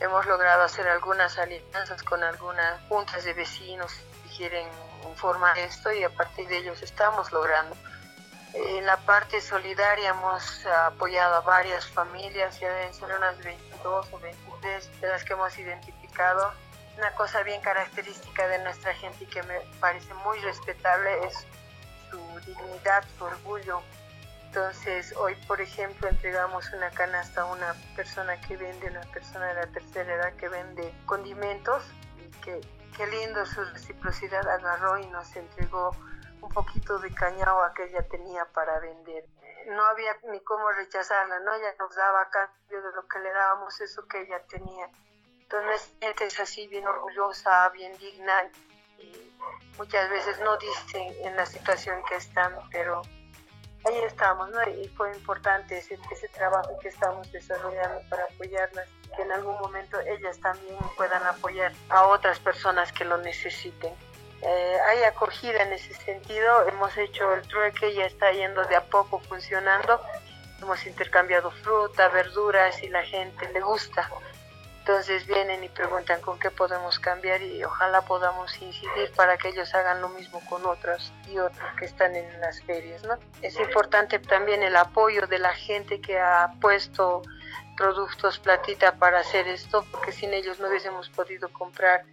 Hemos 0.00 0.26
logrado 0.26 0.62
hacer 0.62 0.86
algunas 0.86 1.38
alianzas 1.38 2.02
con 2.02 2.22
algunas 2.22 2.80
juntas 2.88 3.24
de 3.24 3.32
vecinos 3.32 3.92
que 4.22 4.36
quieren 4.36 4.68
informar 5.08 5.58
esto 5.58 5.92
y 5.92 6.04
a 6.04 6.10
partir 6.10 6.46
de 6.48 6.58
ellos 6.58 6.82
estamos 6.82 7.32
logrando. 7.32 7.76
En 8.54 8.86
la 8.86 8.96
parte 8.98 9.40
solidaria 9.40 10.10
hemos 10.10 10.64
apoyado 10.66 11.36
a 11.36 11.40
varias 11.40 11.86
familias, 11.86 12.58
ya 12.60 12.72
deben 12.72 12.94
ser 12.94 13.12
unas 13.12 13.36
22 13.38 14.12
o 14.12 14.18
23 14.18 15.00
de 15.00 15.08
las 15.08 15.24
que 15.24 15.32
hemos 15.32 15.58
identificado. 15.58 16.52
Una 16.96 17.12
cosa 17.14 17.42
bien 17.42 17.60
característica 17.60 18.48
de 18.48 18.58
nuestra 18.60 18.94
gente 18.94 19.24
y 19.24 19.26
que 19.26 19.42
me 19.42 19.60
parece 19.80 20.12
muy 20.14 20.38
respetable 20.40 21.26
es 21.26 21.46
su 22.10 22.18
dignidad, 22.46 23.04
su 23.18 23.24
orgullo 23.24 23.82
entonces, 24.48 25.14
hoy, 25.18 25.34
por 25.46 25.60
ejemplo, 25.60 26.08
entregamos 26.08 26.72
una 26.72 26.90
canasta 26.90 27.42
a 27.42 27.44
una 27.44 27.74
persona 27.94 28.40
que 28.40 28.56
vende, 28.56 28.88
una 28.88 29.02
persona 29.12 29.46
de 29.48 29.54
la 29.54 29.66
tercera 29.66 30.14
edad 30.14 30.34
que 30.36 30.48
vende 30.48 30.94
condimentos. 31.04 31.84
Y 32.16 32.30
que, 32.40 32.60
qué 32.96 33.06
lindo 33.08 33.44
su 33.44 33.62
reciprocidad 33.62 34.48
agarró 34.48 34.98
y 34.98 35.06
nos 35.08 35.36
entregó 35.36 35.94
un 36.40 36.48
poquito 36.48 36.98
de 36.98 37.12
cañao 37.12 37.60
que 37.74 37.84
ella 37.84 38.08
tenía 38.08 38.46
para 38.46 38.80
vender. 38.80 39.26
No 39.66 39.84
había 39.84 40.16
ni 40.30 40.40
cómo 40.40 40.70
rechazarla, 40.70 41.40
¿no? 41.40 41.54
Ella 41.54 41.74
nos 41.78 41.94
daba 41.94 42.22
a 42.22 42.30
cambio 42.30 42.82
de 42.82 42.92
lo 42.96 43.06
que 43.06 43.18
le 43.18 43.30
dábamos 43.30 43.78
eso 43.82 44.08
que 44.08 44.22
ella 44.22 44.42
tenía. 44.48 44.88
Entonces, 45.42 45.92
gente 46.00 46.24
es 46.24 46.40
así, 46.40 46.66
bien 46.68 46.86
orgullosa, 46.86 47.68
bien 47.68 47.94
digna. 47.98 48.50
Y 48.96 49.30
muchas 49.76 50.08
veces 50.08 50.40
no 50.40 50.56
dicen 50.56 51.14
en 51.22 51.36
la 51.36 51.44
situación 51.44 52.02
que 52.08 52.16
están, 52.16 52.54
pero 52.70 53.02
ahí 53.84 53.98
estamos, 54.06 54.50
¿no? 54.50 54.62
Y 54.70 54.88
fue 54.88 55.14
importante 55.16 55.78
ese, 55.78 55.98
ese 56.10 56.28
trabajo 56.28 56.78
que 56.80 56.88
estamos 56.88 57.30
desarrollando 57.32 58.00
para 58.08 58.24
apoyarlas, 58.24 58.88
que 59.16 59.22
en 59.22 59.32
algún 59.32 59.58
momento 59.58 59.98
ellas 60.00 60.38
también 60.40 60.76
puedan 60.96 61.22
apoyar 61.24 61.72
a 61.88 62.06
otras 62.06 62.38
personas 62.38 62.92
que 62.92 63.04
lo 63.04 63.18
necesiten. 63.18 63.92
Eh, 64.40 64.76
hay 64.88 65.02
acogida 65.02 65.62
en 65.62 65.72
ese 65.72 65.94
sentido, 65.94 66.68
hemos 66.68 66.96
hecho 66.96 67.34
el 67.34 67.42
trueque, 67.48 67.92
ya 67.94 68.06
está 68.06 68.30
yendo 68.30 68.64
de 68.64 68.76
a 68.76 68.84
poco 68.84 69.18
funcionando, 69.20 70.00
hemos 70.60 70.86
intercambiado 70.86 71.50
fruta, 71.50 72.08
verduras 72.08 72.82
y 72.82 72.88
la 72.88 73.02
gente 73.02 73.50
le 73.52 73.60
gusta. 73.60 74.08
Entonces 74.88 75.26
vienen 75.26 75.62
y 75.62 75.68
preguntan 75.68 76.22
con 76.22 76.38
qué 76.38 76.50
podemos 76.50 76.98
cambiar 76.98 77.42
y 77.42 77.62
ojalá 77.62 78.00
podamos 78.00 78.50
incidir 78.62 79.12
para 79.14 79.36
que 79.36 79.48
ellos 79.48 79.74
hagan 79.74 80.00
lo 80.00 80.08
mismo 80.08 80.40
con 80.48 80.64
otros 80.64 81.12
y 81.30 81.36
otros 81.38 81.68
que 81.78 81.84
están 81.84 82.16
en 82.16 82.40
las 82.40 82.62
ferias. 82.62 83.04
¿no? 83.04 83.18
Es 83.42 83.60
importante 83.60 84.18
también 84.18 84.62
el 84.62 84.74
apoyo 84.76 85.26
de 85.26 85.40
la 85.40 85.52
gente 85.52 86.00
que 86.00 86.18
ha 86.18 86.54
puesto 86.62 87.20
productos 87.76 88.38
platita 88.38 88.94
para 88.94 89.20
hacer 89.20 89.46
esto, 89.48 89.84
porque 89.92 90.10
sin 90.10 90.32
ellos 90.32 90.58
no 90.58 90.68
hubiésemos 90.68 91.10
podido 91.10 91.52
comprar 91.52 92.06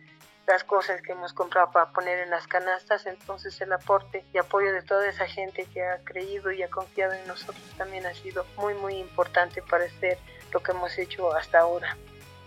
las 0.45 0.65
cosas 0.65 1.01
que 1.01 1.13
hemos 1.13 1.31
comprado 1.31 1.71
para 1.71 1.93
poner 1.93 2.19
en 2.19 2.29
las 2.29 2.45
canastas, 2.45 3.05
entonces 3.05 3.59
el 3.61 3.71
aporte 3.71 4.25
y 4.33 4.37
apoyo 4.37 4.73
de 4.73 4.81
toda 4.81 5.07
esa 5.07 5.27
gente 5.27 5.65
que 5.73 5.81
ha 5.81 5.99
creído 6.03 6.51
y 6.51 6.61
ha 6.61 6.69
confiado 6.69 7.13
en 7.13 7.25
nosotros 7.25 7.63
también 7.77 8.05
ha 8.05 8.13
sido 8.13 8.45
muy 8.57 8.73
muy 8.73 8.95
importante 8.95 9.61
para 9.61 9.85
hacer 9.85 10.17
lo 10.51 10.61
que 10.61 10.73
hemos 10.73 10.97
hecho 10.97 11.33
hasta 11.33 11.59
ahora. 11.59 11.95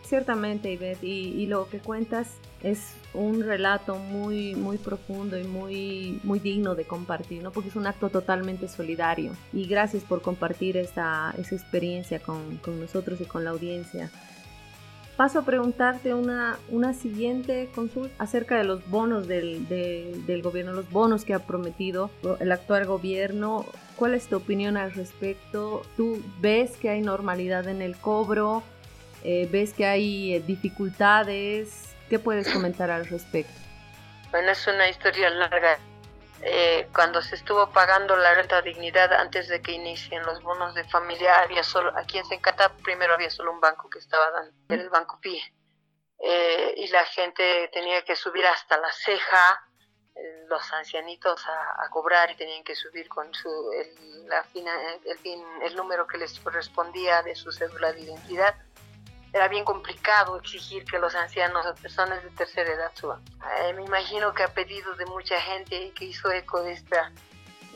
Ciertamente, 0.08 0.72
Ivette, 0.72 1.04
y, 1.04 1.44
lo 1.48 1.68
que 1.68 1.80
cuentas 1.80 2.28
es 2.62 2.94
un 3.12 3.42
relato 3.42 3.96
muy, 3.96 4.54
muy 4.54 4.78
profundo 4.78 5.38
y 5.38 5.44
muy, 5.44 6.18
muy 6.24 6.38
digno 6.38 6.74
de 6.74 6.84
compartir, 6.84 7.42
¿no? 7.42 7.50
Porque 7.50 7.68
es 7.68 7.76
un 7.76 7.86
acto 7.86 8.08
totalmente 8.08 8.68
solidario. 8.68 9.32
Y 9.52 9.66
gracias 9.66 10.02
por 10.04 10.22
compartir 10.22 10.78
esa, 10.78 11.34
esa 11.36 11.54
experiencia 11.54 12.20
con, 12.20 12.56
con, 12.64 12.80
nosotros 12.80 13.20
y 13.20 13.26
con 13.26 13.44
la 13.44 13.50
audiencia. 13.50 14.10
Paso 15.18 15.40
a 15.40 15.44
preguntarte 15.44 16.14
una, 16.14 16.58
una 16.70 16.94
siguiente 16.94 17.68
consulta 17.74 18.14
acerca 18.18 18.56
de 18.56 18.64
los 18.64 18.88
bonos 18.88 19.28
del, 19.28 19.68
del 19.68 20.40
gobierno, 20.40 20.72
los 20.72 20.90
bonos 20.90 21.26
que 21.26 21.34
ha 21.34 21.40
prometido 21.40 22.10
el 22.40 22.50
actual 22.50 22.86
gobierno. 22.86 23.66
¿Cuál 23.96 24.14
es 24.14 24.26
tu 24.26 24.36
opinión 24.36 24.78
al 24.78 24.92
respecto? 24.92 25.82
¿Tú 25.98 26.22
ves 26.40 26.78
que 26.78 26.88
hay 26.88 27.02
normalidad 27.02 27.68
en 27.68 27.82
el 27.82 27.94
cobro? 27.94 28.62
Eh, 29.24 29.48
ves 29.50 29.74
que 29.74 29.86
hay 29.86 30.34
eh, 30.34 30.40
dificultades. 30.40 31.94
¿Qué 32.08 32.18
puedes 32.18 32.48
comentar 32.52 32.90
al 32.90 33.06
respecto? 33.06 33.52
Bueno, 34.30 34.52
es 34.52 34.66
una 34.66 34.88
historia 34.88 35.30
larga. 35.30 35.78
Eh, 36.42 36.88
cuando 36.94 37.20
se 37.20 37.34
estuvo 37.34 37.68
pagando 37.72 38.16
la 38.16 38.32
renta 38.34 38.62
dignidad 38.62 39.12
antes 39.12 39.48
de 39.48 39.60
que 39.60 39.72
inicien 39.72 40.22
los 40.22 40.40
bonos 40.42 40.72
de 40.74 40.84
familia, 40.84 41.40
había 41.40 41.64
solo, 41.64 41.92
aquí 41.96 42.18
en 42.18 42.24
Sencata 42.26 42.72
primero 42.84 43.14
había 43.14 43.30
solo 43.30 43.50
un 43.50 43.60
banco 43.60 43.90
que 43.90 43.98
estaba 43.98 44.30
dando, 44.30 44.52
era 44.68 44.82
el 44.82 44.88
Banco 44.88 45.18
PIE. 45.20 45.42
y 46.76 46.86
la 46.88 47.04
gente 47.06 47.68
tenía 47.72 48.04
que 48.04 48.14
subir 48.14 48.46
hasta 48.46 48.78
la 48.78 48.92
ceja, 48.92 49.64
los 50.48 50.72
ancianitos 50.72 51.44
a, 51.48 51.88
cobrar 51.90 52.30
y 52.30 52.36
tenían 52.36 52.62
que 52.62 52.76
subir 52.76 53.08
con 53.08 53.34
su, 53.34 53.50
el, 53.72 54.28
la 54.28 54.46
el, 54.54 55.42
el 55.62 55.76
número 55.76 56.06
que 56.06 56.18
les 56.18 56.38
correspondía 56.38 57.22
de 57.22 57.34
su 57.34 57.50
cédula 57.50 57.92
de 57.92 58.00
identidad 58.02 58.54
era 59.32 59.48
bien 59.48 59.64
complicado 59.64 60.36
exigir 60.38 60.84
que 60.84 60.98
los 60.98 61.14
ancianos 61.14 61.66
o 61.66 61.74
personas 61.74 62.22
de 62.22 62.30
tercera 62.30 62.72
edad 62.72 62.90
suban. 62.94 63.20
Eh, 63.60 63.72
me 63.74 63.84
imagino 63.84 64.32
que 64.32 64.42
a 64.42 64.48
pedido 64.48 64.94
de 64.94 65.06
mucha 65.06 65.38
gente 65.40 65.92
que 65.94 66.06
hizo 66.06 66.30
eco 66.32 66.62
de 66.62 66.72
esta, 66.72 67.12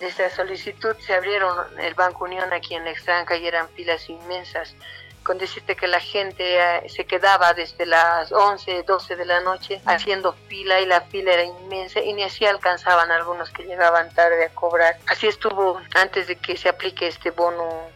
de 0.01 0.07
esta 0.07 0.31
solicitud, 0.31 0.97
se 0.99 1.15
abrieron 1.15 1.57
el 1.79 1.95
Banco 1.95 2.25
Unión 2.25 2.53
aquí 2.53 2.75
en 2.75 2.85
la 2.85 2.91
extranjera 2.91 3.37
y 3.37 3.47
eran 3.47 3.69
filas 3.71 4.09
inmensas. 4.09 4.75
Con 5.23 5.39
decirte 5.39 5.77
que 5.77 5.87
la 5.87 6.01
gente 6.01 6.59
eh, 6.59 6.89
se 6.89 7.05
quedaba 7.05 7.55
desde 7.55 7.87
las 7.87 8.33
11, 8.33 8.83
12 8.83 9.15
de 9.15 9.25
la 9.25 9.41
noche 9.41 9.81
haciendo 9.85 10.33
fila 10.49 10.81
y 10.81 10.87
la 10.87 11.03
fila 11.03 11.35
era 11.35 11.45
inmensa 11.45 12.01
y 12.01 12.13
ni 12.13 12.25
así 12.25 12.45
alcanzaban 12.45 13.09
algunos 13.13 13.51
que 13.51 13.63
llegaban 13.63 14.13
tarde 14.15 14.47
a 14.47 14.49
cobrar. 14.49 14.99
Así 15.07 15.29
estuvo 15.29 15.81
antes 15.95 16.27
de 16.27 16.35
que 16.35 16.57
se 16.57 16.69
aplique 16.69 17.07
este 17.07 17.31
bono 17.31 17.89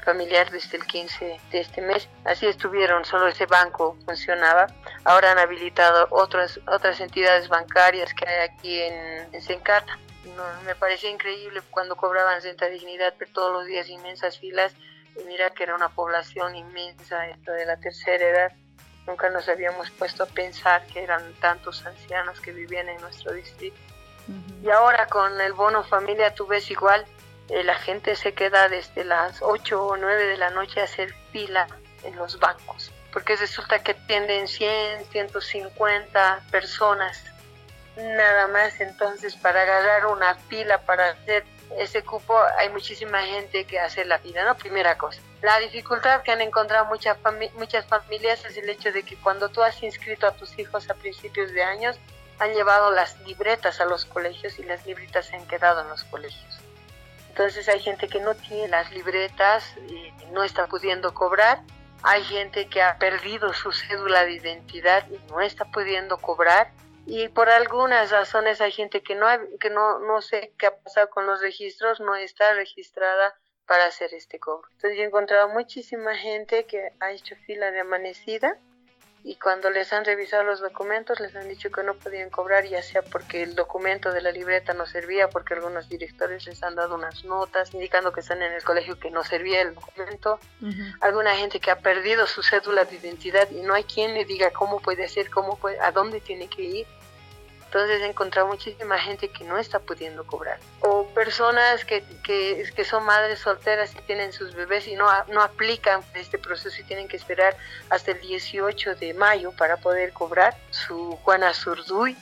familiar 0.00 0.50
desde 0.50 0.76
el 0.76 0.86
15 0.86 1.40
de 1.50 1.60
este 1.60 1.80
mes. 1.80 2.08
Así 2.24 2.46
estuvieron, 2.46 3.04
solo 3.04 3.28
ese 3.28 3.46
banco 3.46 3.96
funcionaba. 4.04 4.66
Ahora 5.04 5.32
han 5.32 5.38
habilitado 5.38 6.08
otras, 6.10 6.60
otras 6.66 7.00
entidades 7.00 7.48
bancarias 7.48 8.12
que 8.14 8.28
hay 8.28 8.48
aquí 8.48 8.80
en, 8.80 9.34
en 9.34 9.42
Sencata. 9.42 9.98
me 10.64 10.74
parecía 10.74 11.10
increíble 11.10 11.60
cuando 11.70 11.96
cobraban 11.96 12.42
Renta 12.42 12.66
Dignidad, 12.66 13.14
pero 13.18 13.30
todos 13.32 13.52
los 13.52 13.66
días 13.66 13.88
inmensas 13.88 14.38
filas. 14.38 14.72
Y 15.20 15.24
mira 15.24 15.50
que 15.50 15.64
era 15.64 15.74
una 15.74 15.88
población 15.88 16.54
inmensa, 16.54 17.28
esto 17.28 17.52
de 17.52 17.66
la 17.66 17.78
tercera 17.78 18.24
edad. 18.24 18.52
Nunca 19.06 19.28
nos 19.30 19.48
habíamos 19.48 19.90
puesto 19.90 20.22
a 20.22 20.26
pensar 20.26 20.86
que 20.86 21.02
eran 21.02 21.32
tantos 21.40 21.84
ancianos 21.84 22.40
que 22.40 22.52
vivían 22.52 22.88
en 22.88 23.00
nuestro 23.00 23.32
distrito. 23.32 23.76
Y 24.62 24.70
ahora 24.70 25.06
con 25.06 25.40
el 25.40 25.52
bono 25.52 25.82
familia 25.82 26.34
tú 26.34 26.46
ves 26.46 26.70
igual, 26.70 27.04
eh, 27.50 27.64
la 27.64 27.74
gente 27.76 28.16
se 28.16 28.32
queda 28.32 28.68
desde 28.68 29.04
las 29.04 29.42
8 29.42 29.84
o 29.84 29.96
9 29.96 30.26
de 30.26 30.36
la 30.36 30.50
noche 30.50 30.80
a 30.80 30.84
hacer 30.84 31.14
fila 31.32 31.66
en 32.04 32.16
los 32.16 32.38
bancos, 32.38 32.92
porque 33.12 33.36
resulta 33.36 33.82
que 33.82 33.94
tienden 33.94 34.48
100, 34.48 35.06
150 35.06 36.42
personas 36.50 37.24
nada 37.96 38.46
más, 38.48 38.80
entonces 38.80 39.36
para 39.36 39.62
agarrar 39.62 40.06
una 40.06 40.34
fila 40.34 40.78
para 40.82 41.10
hacer 41.10 41.44
ese 41.78 42.02
cupo 42.02 42.36
hay 42.58 42.68
muchísima 42.70 43.22
gente 43.22 43.64
que 43.64 43.78
hace 43.78 44.04
la 44.04 44.18
fila, 44.18 44.44
¿no? 44.44 44.56
Primera 44.56 44.98
cosa. 44.98 45.20
La 45.42 45.58
dificultad 45.58 46.22
que 46.22 46.32
han 46.32 46.40
encontrado 46.40 46.86
muchas, 46.86 47.16
muchas 47.54 47.86
familias 47.86 48.44
es 48.44 48.56
el 48.56 48.68
hecho 48.68 48.92
de 48.92 49.02
que 49.02 49.16
cuando 49.16 49.48
tú 49.48 49.62
has 49.62 49.82
inscrito 49.82 50.26
a 50.26 50.32
tus 50.32 50.58
hijos 50.58 50.88
a 50.90 50.94
principios 50.94 51.52
de 51.52 51.62
años, 51.62 51.98
han 52.38 52.54
llevado 52.54 52.90
las 52.90 53.18
libretas 53.20 53.80
a 53.80 53.84
los 53.84 54.04
colegios 54.04 54.58
y 54.58 54.62
las 54.64 54.84
libretas 54.86 55.26
se 55.26 55.36
han 55.36 55.46
quedado 55.46 55.82
en 55.82 55.88
los 55.88 56.04
colegios. 56.04 56.59
Entonces 57.30 57.68
hay 57.68 57.78
gente 57.78 58.08
que 58.08 58.18
no 58.18 58.34
tiene 58.34 58.66
las 58.66 58.90
libretas 58.90 59.76
y 59.88 60.12
no 60.32 60.42
está 60.42 60.66
pudiendo 60.66 61.14
cobrar. 61.14 61.62
Hay 62.02 62.24
gente 62.24 62.66
que 62.66 62.82
ha 62.82 62.98
perdido 62.98 63.52
su 63.52 63.70
cédula 63.70 64.24
de 64.24 64.32
identidad 64.32 65.06
y 65.08 65.16
no 65.30 65.40
está 65.40 65.64
pudiendo 65.66 66.18
cobrar. 66.18 66.72
Y 67.06 67.28
por 67.28 67.48
algunas 67.48 68.10
razones 68.10 68.60
hay 68.60 68.72
gente 68.72 69.02
que 69.04 69.14
no, 69.14 69.26
que 69.60 69.70
no, 69.70 70.00
no 70.00 70.20
sé 70.22 70.52
qué 70.58 70.66
ha 70.66 70.76
pasado 70.76 71.08
con 71.10 71.24
los 71.26 71.40
registros, 71.40 72.00
no 72.00 72.16
está 72.16 72.52
registrada 72.54 73.32
para 73.64 73.86
hacer 73.86 74.12
este 74.12 74.40
cobro. 74.40 74.68
Entonces 74.72 74.98
yo 74.98 75.04
he 75.04 75.06
encontrado 75.06 75.48
muchísima 75.50 76.16
gente 76.16 76.66
que 76.66 76.92
ha 76.98 77.12
hecho 77.12 77.36
fila 77.46 77.70
de 77.70 77.78
amanecida 77.78 78.58
y 79.22 79.36
cuando 79.36 79.68
les 79.70 79.92
han 79.92 80.04
revisado 80.04 80.44
los 80.44 80.60
documentos 80.60 81.20
les 81.20 81.36
han 81.36 81.48
dicho 81.48 81.70
que 81.70 81.82
no 81.82 81.94
podían 81.94 82.30
cobrar 82.30 82.64
ya 82.64 82.82
sea 82.82 83.02
porque 83.02 83.42
el 83.42 83.54
documento 83.54 84.12
de 84.12 84.22
la 84.22 84.32
libreta 84.32 84.72
no 84.72 84.86
servía 84.86 85.28
porque 85.28 85.54
algunos 85.54 85.88
directores 85.88 86.46
les 86.46 86.62
han 86.62 86.74
dado 86.74 86.94
unas 86.94 87.24
notas 87.24 87.74
indicando 87.74 88.12
que 88.12 88.20
están 88.20 88.42
en 88.42 88.52
el 88.52 88.64
colegio 88.64 88.98
que 88.98 89.10
no 89.10 89.22
servía 89.22 89.60
el 89.60 89.74
documento. 89.74 90.40
Alguna 91.00 91.36
gente 91.36 91.60
que 91.60 91.70
ha 91.70 91.78
perdido 91.80 92.26
su 92.26 92.42
cédula 92.42 92.84
de 92.84 92.96
identidad 92.96 93.50
y 93.50 93.60
no 93.60 93.74
hay 93.74 93.84
quien 93.84 94.14
le 94.14 94.24
diga 94.24 94.50
cómo 94.52 94.80
puede 94.80 95.04
hacer 95.04 95.28
cómo 95.30 95.56
puede 95.58 95.78
a 95.80 95.92
dónde 95.92 96.20
tiene 96.20 96.48
que 96.48 96.62
ir 96.62 96.86
entonces 97.70 98.00
he 98.02 98.06
encontrado 98.06 98.48
muchísima 98.48 98.98
gente 98.98 99.28
que 99.28 99.44
no 99.44 99.56
está 99.56 99.78
pudiendo 99.78 100.26
cobrar. 100.26 100.58
O 100.80 101.06
personas 101.14 101.84
que, 101.84 102.02
que, 102.24 102.68
que, 102.74 102.84
son 102.84 103.04
madres 103.04 103.38
solteras 103.38 103.94
y 103.94 104.02
tienen 104.02 104.32
sus 104.32 104.56
bebés 104.56 104.88
y 104.88 104.96
no, 104.96 105.06
no 105.28 105.40
aplican 105.40 106.02
este 106.14 106.36
proceso 106.36 106.80
y 106.80 106.84
tienen 106.84 107.06
que 107.06 107.16
esperar 107.16 107.56
hasta 107.88 108.10
el 108.10 108.20
18 108.20 108.96
de 108.96 109.14
mayo 109.14 109.52
para 109.52 109.76
poder 109.76 110.12
cobrar 110.12 110.56
su 110.70 111.16
Juana 111.22 111.54
Zurduy 111.54 112.16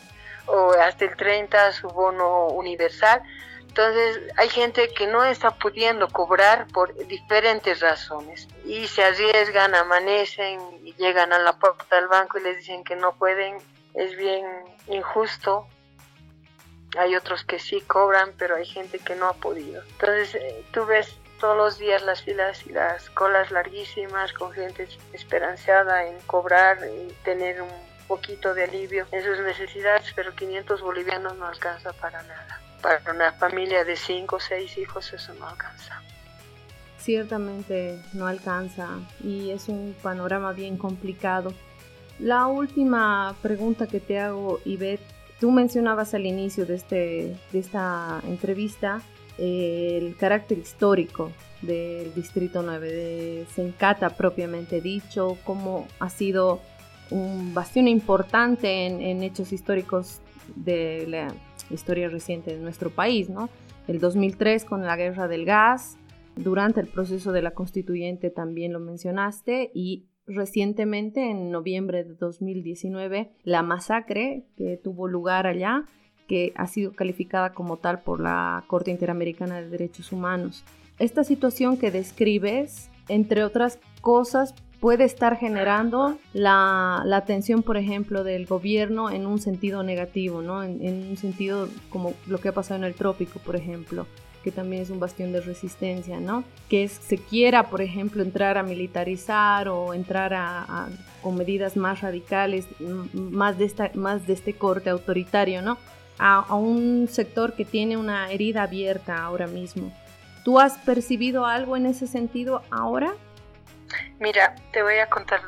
o 0.44 0.72
hasta 0.72 1.06
el 1.06 1.16
30 1.16 1.72
su 1.72 1.88
bono 1.88 2.48
universal. 2.48 3.22
Entonces 3.68 4.20
hay 4.36 4.50
gente 4.50 4.92
que 4.92 5.06
no 5.06 5.24
está 5.24 5.52
pudiendo 5.52 6.08
cobrar 6.10 6.66
por 6.74 6.94
diferentes 7.06 7.80
razones 7.80 8.48
y 8.66 8.86
se 8.86 9.02
arriesgan, 9.02 9.74
amanecen 9.74 10.60
y 10.84 10.92
llegan 10.96 11.32
a 11.32 11.38
la 11.38 11.54
puerta 11.54 11.96
del 11.96 12.08
banco 12.08 12.36
y 12.36 12.42
les 12.42 12.58
dicen 12.58 12.84
que 12.84 12.96
no 12.96 13.14
pueden 13.14 13.62
es 13.94 14.16
bien 14.16 14.44
injusto. 14.88 15.66
Hay 16.96 17.14
otros 17.16 17.44
que 17.44 17.58
sí 17.58 17.80
cobran, 17.82 18.32
pero 18.38 18.56
hay 18.56 18.64
gente 18.64 18.98
que 18.98 19.14
no 19.14 19.26
ha 19.28 19.34
podido. 19.34 19.82
Entonces, 19.82 20.34
eh, 20.36 20.64
tú 20.72 20.86
ves 20.86 21.18
todos 21.38 21.56
los 21.56 21.78
días 21.78 22.02
las 22.02 22.22
filas 22.22 22.66
y 22.66 22.70
las 22.70 23.10
colas 23.10 23.50
larguísimas 23.50 24.32
con 24.32 24.52
gente 24.52 24.88
esperanzada 25.12 26.06
en 26.06 26.18
cobrar 26.22 26.78
y 26.88 27.12
tener 27.22 27.62
un 27.62 27.70
poquito 28.08 28.54
de 28.54 28.64
alivio 28.64 29.06
en 29.12 29.22
sus 29.22 29.38
necesidades, 29.40 30.12
pero 30.16 30.34
500 30.34 30.80
bolivianos 30.80 31.36
no 31.36 31.46
alcanza 31.46 31.92
para 31.92 32.22
nada. 32.22 32.60
Para 32.82 33.12
una 33.12 33.32
familia 33.32 33.84
de 33.84 33.96
5 33.96 34.36
o 34.36 34.40
6 34.40 34.78
hijos 34.78 35.12
eso 35.12 35.34
no 35.34 35.48
alcanza. 35.48 36.02
Ciertamente 36.98 38.02
no 38.12 38.26
alcanza 38.26 38.88
y 39.22 39.50
es 39.50 39.68
un 39.68 39.94
panorama 40.02 40.52
bien 40.52 40.76
complicado. 40.76 41.52
La 42.18 42.46
última 42.48 43.36
pregunta 43.42 43.86
que 43.86 44.00
te 44.00 44.18
hago, 44.18 44.58
Ivette, 44.64 45.04
tú 45.40 45.50
mencionabas 45.50 46.14
al 46.14 46.26
inicio 46.26 46.66
de, 46.66 46.74
este, 46.74 47.36
de 47.52 47.58
esta 47.58 48.20
entrevista 48.26 49.02
eh, 49.38 49.98
el 50.02 50.16
carácter 50.16 50.58
histórico 50.58 51.30
del 51.62 52.12
Distrito 52.14 52.62
9, 52.62 52.92
de 52.92 53.46
Sencata 53.54 54.10
propiamente 54.10 54.80
dicho, 54.80 55.38
cómo 55.44 55.86
ha 56.00 56.10
sido 56.10 56.60
un 57.10 57.54
bastión 57.54 57.86
importante 57.86 58.86
en, 58.86 59.22
hechos 59.22 59.52
históricos 59.52 60.20
de 60.56 61.06
la 61.06 61.34
historia 61.70 62.08
reciente 62.08 62.54
de 62.54 62.60
nuestro 62.60 62.90
país, 62.90 63.28
¿no? 63.30 63.48
El 63.86 64.00
2003 64.00 64.64
con 64.64 64.82
la 64.84 64.96
guerra 64.96 65.28
del 65.28 65.44
gas, 65.44 65.98
durante 66.36 66.80
el 66.80 66.88
proceso 66.88 67.32
de 67.32 67.42
la 67.42 67.52
constituyente 67.52 68.30
también 68.30 68.72
lo 68.72 68.80
mencionaste 68.80 69.70
y 69.72 70.06
recientemente, 70.28 71.30
en 71.30 71.50
noviembre 71.50 72.04
de 72.04 72.14
2019, 72.14 73.30
la 73.44 73.62
masacre 73.62 74.44
que 74.56 74.76
tuvo 74.76 75.08
lugar 75.08 75.46
allá, 75.46 75.84
que 76.26 76.52
ha 76.56 76.66
sido 76.66 76.92
calificada 76.92 77.54
como 77.54 77.78
tal 77.78 78.00
por 78.02 78.20
la 78.20 78.64
Corte 78.66 78.90
Interamericana 78.90 79.60
de 79.60 79.68
Derechos 79.68 80.12
Humanos. 80.12 80.64
Esta 80.98 81.24
situación 81.24 81.78
que 81.78 81.90
describes, 81.90 82.90
entre 83.08 83.44
otras 83.44 83.78
cosas, 84.00 84.54
puede 84.80 85.04
estar 85.04 85.36
generando 85.36 86.18
la, 86.32 87.02
atención, 87.12 87.62
por 87.62 87.76
ejemplo, 87.76 88.24
del 88.24 88.46
gobierno 88.46 89.10
en 89.10 89.26
un 89.26 89.40
sentido 89.40 89.82
negativo, 89.82 90.42
¿no? 90.42 90.62
En, 90.62 91.08
un 91.10 91.16
sentido 91.16 91.68
como 91.88 92.14
lo 92.26 92.38
que 92.38 92.48
ha 92.48 92.52
pasado 92.52 92.78
en 92.78 92.84
el 92.84 92.94
trópico, 92.94 93.38
por 93.40 93.56
ejemplo 93.56 94.06
que 94.42 94.50
también 94.50 94.82
es 94.82 94.90
un 94.90 95.00
bastión 95.00 95.32
de 95.32 95.40
resistencia, 95.40 96.20
¿no? 96.20 96.44
Que 96.68 96.88
se 96.88 97.18
quiera, 97.18 97.64
por 97.64 97.80
ejemplo, 97.80 98.22
entrar 98.22 98.58
a 98.58 98.62
militarizar 98.62 99.68
o 99.68 99.94
entrar 99.94 100.34
a, 100.34 100.88
con 101.22 101.36
medidas 101.36 101.76
más 101.76 102.00
radicales, 102.00 102.66
más 103.12 103.58
de, 103.58 103.64
esta, 103.64 103.90
más 103.94 104.26
de 104.26 104.32
este 104.34 104.54
corte 104.54 104.90
autoritario, 104.90 105.62
¿no? 105.62 105.78
A, 106.18 106.40
a 106.40 106.54
un 106.54 107.08
sector 107.08 107.54
que 107.54 107.64
tiene 107.64 107.96
una 107.96 108.30
herida 108.30 108.64
abierta 108.64 109.22
ahora 109.22 109.46
mismo. 109.46 109.92
¿Tú 110.44 110.58
has 110.58 110.78
percibido 110.78 111.46
algo 111.46 111.76
en 111.76 111.86
ese 111.86 112.06
sentido 112.06 112.62
ahora? 112.70 113.14
Mira, 114.18 114.54
te 114.72 114.82
voy 114.82 114.98
a 114.98 115.08
contar 115.08 115.40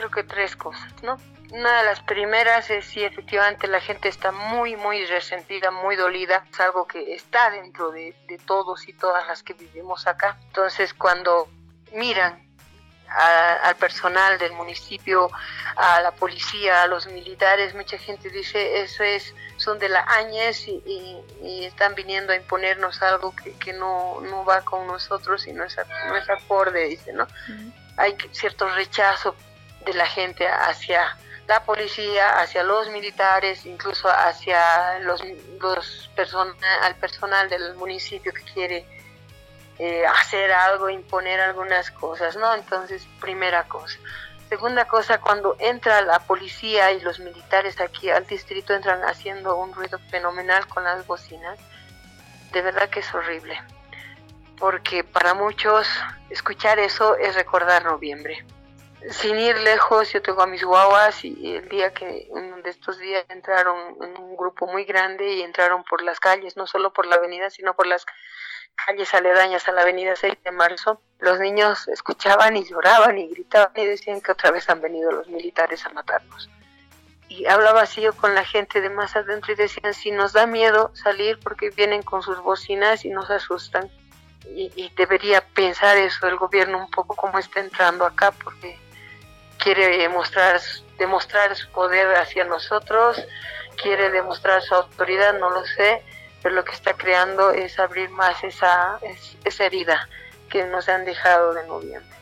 creo 0.00 0.10
que 0.10 0.24
tres 0.24 0.56
cosas, 0.56 0.94
¿no? 1.02 1.16
Una 1.52 1.78
de 1.78 1.84
las 1.84 2.00
primeras 2.00 2.70
es 2.70 2.84
si 2.84 3.02
efectivamente 3.02 3.66
la 3.66 3.80
gente 3.80 4.08
está 4.08 4.30
muy, 4.30 4.76
muy 4.76 5.04
resentida, 5.06 5.72
muy 5.72 5.96
dolida. 5.96 6.44
Es 6.48 6.60
algo 6.60 6.86
que 6.86 7.12
está 7.12 7.50
dentro 7.50 7.90
de, 7.90 8.14
todos 8.46 8.88
y 8.88 8.92
todas 8.92 9.26
las 9.26 9.42
que 9.42 9.54
vivimos 9.54 10.06
acá. 10.06 10.38
Entonces, 10.46 10.94
cuando 10.94 11.48
miran 11.92 12.48
al 13.08 13.74
personal 13.74 14.38
del 14.38 14.52
municipio, 14.52 15.28
a 15.74 16.00
la 16.00 16.12
policía, 16.12 16.84
a 16.84 16.86
los 16.86 17.08
militares, 17.08 17.74
mucha 17.74 17.98
gente 17.98 18.30
dice 18.30 18.82
eso 18.82 19.02
es, 19.02 19.34
son 19.56 19.80
de 19.80 19.88
la 19.88 20.04
Áñez 20.06 20.68
y, 20.68 21.18
están 21.64 21.96
viniendo 21.96 22.32
a 22.32 22.36
imponernos 22.36 23.02
algo 23.02 23.34
que, 23.58 23.72
no, 23.72 24.20
no, 24.20 24.44
va 24.44 24.60
con 24.62 24.86
nosotros 24.86 25.46
y 25.48 25.52
no 25.52 25.64
es, 25.64 25.76
no 26.06 26.16
es 26.16 26.30
acorde, 26.30 26.84
dice, 26.84 27.12
¿no? 27.12 27.26
Hay 27.96 28.16
cierto 28.30 28.68
rechazo 28.68 29.34
de 29.84 29.94
la 29.94 30.06
gente 30.06 30.46
hacia 30.46 31.16
la 31.50 31.64
policía, 31.64 32.38
hacia 32.38 32.62
los 32.62 32.88
militares, 32.90 33.66
incluso 33.66 34.08
hacia 34.08 35.00
los, 35.00 35.20
los 35.60 36.10
al 36.82 36.94
personal 36.94 37.48
del 37.48 37.74
municipio 37.74 38.32
que 38.32 38.42
quiere 38.42 38.86
eh, 39.76 40.06
hacer 40.06 40.52
algo, 40.52 40.88
imponer 40.88 41.40
algunas 41.40 41.90
cosas, 41.90 42.36
¿no? 42.36 42.54
Entonces, 42.54 43.04
primera 43.20 43.64
cosa. 43.64 43.98
Segunda 44.48 44.84
cosa, 44.84 45.20
cuando 45.20 45.56
entra 45.58 46.02
la 46.02 46.20
policía 46.20 46.92
y 46.92 47.00
los 47.00 47.18
militares 47.18 47.80
aquí 47.80 48.10
al 48.10 48.28
distrito 48.28 48.72
entran 48.72 49.02
haciendo 49.02 49.56
un 49.56 49.74
ruido 49.74 49.98
fenomenal 50.08 50.68
con 50.68 50.84
las 50.84 51.04
bocinas, 51.04 51.58
de 52.52 52.62
verdad 52.62 52.88
que 52.90 53.00
es 53.00 53.12
horrible, 53.12 53.60
porque 54.56 55.02
para 55.02 55.34
muchos 55.34 55.88
escuchar 56.28 56.78
eso 56.78 57.16
es 57.16 57.34
recordar 57.34 57.84
noviembre 57.84 58.44
sin 59.08 59.38
ir 59.38 59.58
lejos, 59.58 60.12
yo 60.12 60.20
tengo 60.20 60.42
a 60.42 60.46
mis 60.46 60.62
guaguas 60.62 61.24
y 61.24 61.56
el 61.56 61.68
día 61.68 61.92
que, 61.92 62.26
uno 62.30 62.60
de 62.62 62.70
estos 62.70 62.98
días 62.98 63.24
entraron 63.28 63.96
en 64.02 64.16
un 64.22 64.36
grupo 64.36 64.66
muy 64.66 64.84
grande 64.84 65.34
y 65.34 65.42
entraron 65.42 65.84
por 65.84 66.02
las 66.02 66.20
calles, 66.20 66.56
no 66.56 66.66
solo 66.66 66.92
por 66.92 67.06
la 67.06 67.16
avenida, 67.16 67.50
sino 67.50 67.74
por 67.74 67.86
las 67.86 68.04
calles 68.86 69.12
aledañas 69.14 69.66
a 69.68 69.72
la 69.72 69.82
avenida 69.82 70.16
6 70.16 70.34
de 70.44 70.50
marzo, 70.50 71.00
los 71.18 71.38
niños 71.38 71.88
escuchaban 71.88 72.56
y 72.56 72.64
lloraban 72.64 73.18
y 73.18 73.28
gritaban 73.28 73.72
y 73.74 73.86
decían 73.86 74.20
que 74.20 74.32
otra 74.32 74.50
vez 74.50 74.68
han 74.68 74.80
venido 74.80 75.10
los 75.10 75.28
militares 75.28 75.84
a 75.86 75.90
matarnos. 75.90 76.50
Y 77.28 77.46
hablaba 77.46 77.82
así 77.82 78.00
yo 78.00 78.12
con 78.12 78.34
la 78.34 78.44
gente 78.44 78.80
de 78.80 78.90
más 78.90 79.16
adentro 79.16 79.52
y 79.52 79.56
decían, 79.56 79.94
si 79.94 80.10
nos 80.10 80.32
da 80.32 80.46
miedo 80.46 80.90
salir 80.94 81.38
porque 81.38 81.70
vienen 81.70 82.02
con 82.02 82.22
sus 82.22 82.40
bocinas 82.40 83.04
y 83.04 83.10
nos 83.10 83.30
asustan. 83.30 83.88
Y, 84.46 84.72
y 84.74 84.90
debería 84.96 85.46
pensar 85.46 85.96
eso 85.96 86.26
el 86.26 86.36
gobierno 86.36 86.78
un 86.78 86.90
poco 86.90 87.14
cómo 87.14 87.38
está 87.38 87.60
entrando 87.60 88.04
acá, 88.04 88.32
porque 88.32 88.78
quiere 89.60 90.08
mostrar, 90.08 90.60
demostrar 90.98 91.54
su 91.54 91.68
poder 91.70 92.16
hacia 92.16 92.44
nosotros, 92.44 93.22
quiere 93.80 94.10
demostrar 94.10 94.62
su 94.62 94.74
autoridad, 94.74 95.38
no 95.38 95.50
lo 95.50 95.64
sé, 95.64 96.02
pero 96.42 96.54
lo 96.54 96.64
que 96.64 96.72
está 96.72 96.94
creando 96.94 97.50
es 97.50 97.78
abrir 97.78 98.10
más 98.10 98.42
esa, 98.42 98.98
esa 99.44 99.64
herida 99.64 100.08
que 100.48 100.64
nos 100.64 100.88
han 100.88 101.04
dejado 101.04 101.54
de 101.54 101.66
noviembre. 101.66 102.16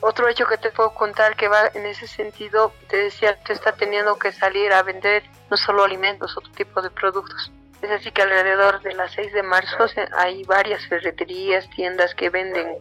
Otro 0.00 0.28
hecho 0.28 0.46
que 0.46 0.58
te 0.58 0.70
puedo 0.70 0.92
contar 0.94 1.36
que 1.36 1.46
va 1.46 1.70
en 1.74 1.86
ese 1.86 2.08
sentido, 2.08 2.72
te 2.88 2.96
decía, 2.96 3.40
que 3.44 3.52
está 3.52 3.72
teniendo 3.72 4.18
que 4.18 4.32
salir 4.32 4.72
a 4.72 4.82
vender 4.82 5.22
no 5.48 5.56
solo 5.56 5.84
alimentos, 5.84 6.36
otro 6.36 6.52
tipo 6.52 6.82
de 6.82 6.90
productos. 6.90 7.52
Es 7.80 7.90
así 7.90 8.10
que 8.10 8.22
alrededor 8.22 8.80
de 8.82 8.94
las 8.94 9.12
6 9.12 9.32
de 9.32 9.42
marzo 9.42 9.86
hay 10.16 10.42
varias 10.44 10.86
ferreterías, 10.86 11.68
tiendas 11.70 12.14
que 12.14 12.30
venden 12.30 12.78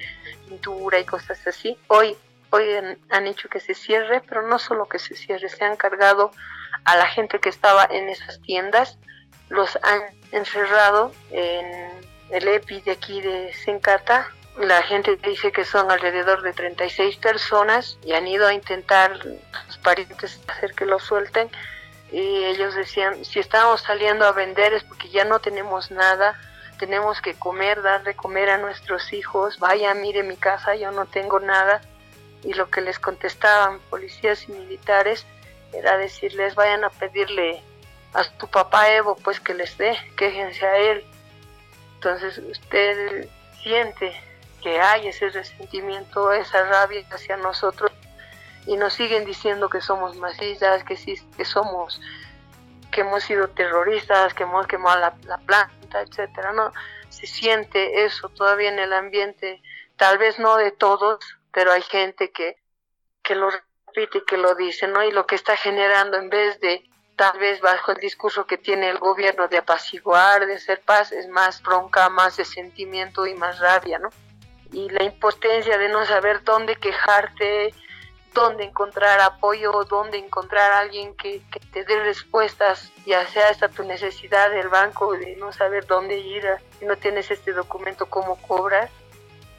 pintura 0.47 0.99
y 0.99 1.05
cosas 1.05 1.45
así. 1.45 1.77
Hoy 1.87 2.17
hoy 2.51 2.65
han, 3.09 3.27
hecho 3.27 3.49
que 3.49 3.59
se 3.59 3.73
cierre, 3.73 4.21
pero 4.21 4.47
no 4.47 4.59
solo 4.59 4.87
que 4.87 4.99
se 4.99 5.15
cierre, 5.15 5.49
se 5.49 5.63
han 5.63 5.75
cargado 5.75 6.31
a 6.85 6.95
la 6.95 7.07
gente 7.07 7.39
que 7.39 7.49
estaba 7.49 7.85
en 7.89 8.09
esas 8.09 8.39
tiendas, 8.41 8.97
los 9.49 9.77
han 9.83 10.01
encerrado 10.31 11.11
en 11.31 11.89
el 12.29 12.47
EPI 12.47 12.81
de 12.81 12.91
aquí 12.91 13.21
de 13.21 13.53
Sencata. 13.53 14.29
La 14.57 14.81
gente 14.83 15.17
dice 15.17 15.51
que 15.51 15.65
son 15.65 15.89
alrededor 15.89 16.41
de 16.41 16.53
36 16.53 17.17
personas 17.17 17.97
y 18.03 18.13
han 18.13 18.27
ido 18.27 18.47
a 18.47 18.53
intentar 18.53 19.17
sus 19.67 19.77
parientes 19.77 20.39
hacer 20.47 20.73
que 20.73 20.85
lo 20.85 20.99
suelten. 20.99 21.49
Y 22.11 22.43
ellos 22.43 22.75
decían, 22.75 23.23
si 23.23 23.39
estamos 23.39 23.81
saliendo 23.81 24.25
a 24.25 24.33
vender 24.33 24.73
es 24.73 24.83
porque 24.83 25.09
ya 25.09 25.23
no 25.23 25.39
tenemos 25.39 25.91
nada, 25.91 26.37
tenemos 26.77 27.21
que 27.21 27.35
comer, 27.35 27.81
dar 27.81 28.03
de 28.03 28.15
comer 28.15 28.49
a 28.49 28.57
nuestros 28.57 29.13
hijos, 29.13 29.59
vaya, 29.59 29.93
mire 29.93 30.23
mi 30.23 30.35
casa, 30.35 30.75
yo 30.75 30.91
no 30.91 31.05
tengo 31.05 31.39
nada. 31.39 31.79
Y 32.43 32.53
lo 32.53 32.69
que 32.69 32.81
les 32.81 32.99
contestaban 32.99 33.79
policías 33.89 34.47
y 34.47 34.51
militares 34.51 35.25
era 35.73 35.97
decirles, 35.97 36.55
vayan 36.55 36.83
a 36.83 36.89
pedirle 36.89 37.61
a 38.13 38.23
tu 38.37 38.47
papá 38.47 38.91
Evo, 38.93 39.15
pues 39.15 39.39
que 39.39 39.53
les 39.53 39.77
dé, 39.77 39.95
quéjense 40.17 40.65
a 40.65 40.77
él. 40.77 41.05
Entonces 41.95 42.37
usted 42.39 43.29
siente 43.61 44.13
que 44.61 44.79
hay 44.79 45.07
ese 45.07 45.29
resentimiento, 45.29 46.31
esa 46.31 46.63
rabia 46.63 47.05
hacia 47.11 47.37
nosotros 47.37 47.91
y 48.65 48.77
nos 48.77 48.93
siguen 48.93 49.25
diciendo 49.25 49.69
que 49.69 49.81
somos 49.81 50.15
masistas, 50.17 50.83
que, 50.83 50.95
sí, 50.95 51.15
que 51.35 51.45
somos, 51.45 51.99
que 52.91 53.01
hemos 53.01 53.23
sido 53.23 53.47
terroristas, 53.49 54.33
que 54.33 54.43
hemos 54.43 54.67
quemado 54.67 54.99
la, 54.99 55.15
la 55.23 55.37
planta, 55.39 56.01
etcétera, 56.01 56.53
¿no? 56.53 56.71
Se 57.09 57.25
siente 57.25 58.05
eso 58.05 58.29
todavía 58.29 58.69
en 58.69 58.79
el 58.79 58.93
ambiente, 58.93 59.61
tal 59.97 60.17
vez 60.17 60.39
no 60.39 60.57
de 60.57 60.71
todos, 60.71 61.19
pero 61.51 61.71
hay 61.71 61.81
gente 61.81 62.31
que, 62.31 62.55
que 63.23 63.35
lo 63.35 63.49
repite 63.49 64.19
y 64.19 64.25
que 64.25 64.37
lo 64.37 64.55
dice, 64.55 64.87
¿no? 64.87 65.03
Y 65.03 65.11
lo 65.11 65.25
que 65.25 65.35
está 65.35 65.57
generando 65.57 66.17
en 66.17 66.29
vez 66.29 66.59
de 66.59 66.83
tal 67.15 67.37
vez 67.39 67.61
bajo 67.61 67.91
el 67.91 67.97
discurso 67.99 68.47
que 68.47 68.57
tiene 68.57 68.89
el 68.89 68.97
gobierno 68.97 69.47
de 69.47 69.57
apaciguar, 69.57 70.45
de 70.47 70.55
hacer 70.55 70.81
paz, 70.81 71.11
es 71.11 71.27
más 71.27 71.61
bronca, 71.61 72.09
más 72.09 72.37
de 72.37 72.45
sentimiento 72.45 73.27
y 73.27 73.35
más 73.35 73.59
rabia, 73.59 73.99
¿no? 73.99 74.09
Y 74.71 74.89
la 74.89 75.03
impotencia 75.03 75.77
de 75.77 75.89
no 75.89 76.05
saber 76.05 76.43
dónde 76.43 76.77
quejarte, 76.77 77.73
dónde 78.33 78.63
encontrar 78.63 79.19
apoyo, 79.19 79.83
dónde 79.89 80.17
encontrar 80.17 80.71
a 80.71 80.79
alguien 80.79 81.15
que, 81.15 81.41
te 81.71 81.83
dé 81.83 81.99
respuestas, 81.99 82.91
ya 83.05 83.27
sea 83.27 83.49
hasta 83.49 83.69
tu 83.69 83.83
necesidad 83.83 84.49
del 84.49 84.69
banco, 84.69 85.13
de 85.13 85.35
no 85.35 85.51
saber 85.51 85.85
dónde 85.85 86.17
ir, 86.17 86.47
si 86.79 86.85
no 86.85 86.95
tienes 86.95 87.29
este 87.29 87.51
documento, 87.53 88.05
cómo 88.07 88.41
cobrar, 88.41 88.89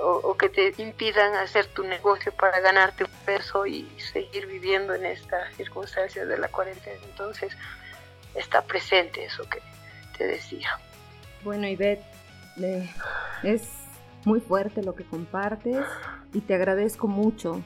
o, 0.02 0.36
que 0.36 0.48
te 0.48 0.74
impidan 0.82 1.34
hacer 1.36 1.66
tu 1.66 1.84
negocio 1.84 2.32
para 2.32 2.60
ganarte 2.60 3.04
un 3.04 3.10
peso 3.24 3.66
y 3.66 3.88
seguir 4.12 4.46
viviendo 4.46 4.94
en 4.94 5.06
esta 5.06 5.50
circunstancia 5.52 6.26
de 6.26 6.38
la 6.38 6.48
cuarentena. 6.48 6.98
Entonces, 7.04 7.56
está 8.34 8.62
presente 8.62 9.24
eso 9.24 9.48
que 9.48 9.60
te 10.18 10.26
decía. 10.26 10.78
Bueno, 11.44 11.66
Ivette, 11.66 12.04
es 13.42 13.68
muy 14.24 14.40
fuerte 14.40 14.82
lo 14.82 14.94
que 14.94 15.04
compartes 15.04 15.86
y 16.32 16.40
te 16.40 16.54
agradezco 16.54 17.08
mucho 17.08 17.62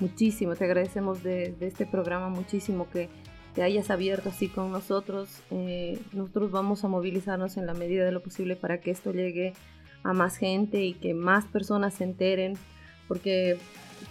muchísimo, 0.00 0.54
te 0.56 0.64
agradecemos 0.64 1.22
de, 1.22 1.54
este 1.60 1.86
programa 1.86 2.28
muchísimo 2.28 2.88
que 2.90 3.08
te 3.54 3.62
hayas 3.62 3.90
abierto 3.90 4.30
así 4.30 4.48
con 4.48 4.72
nosotros. 4.72 5.40
Eh, 5.50 5.98
nosotros 6.12 6.50
vamos 6.50 6.84
a 6.84 6.88
movilizarnos 6.88 7.56
en 7.56 7.66
la 7.66 7.74
medida 7.74 8.04
de 8.04 8.12
lo 8.12 8.22
posible 8.22 8.56
para 8.56 8.80
que 8.80 8.90
esto 8.90 9.12
llegue 9.12 9.48
a 9.48 9.54
más 10.12 10.36
gente 10.36 10.84
y 10.84 10.94
que 10.94 11.14
más 11.14 11.44
personas 11.46 11.94
se 11.94 12.04
enteren, 12.04 12.54
porque 13.08 13.58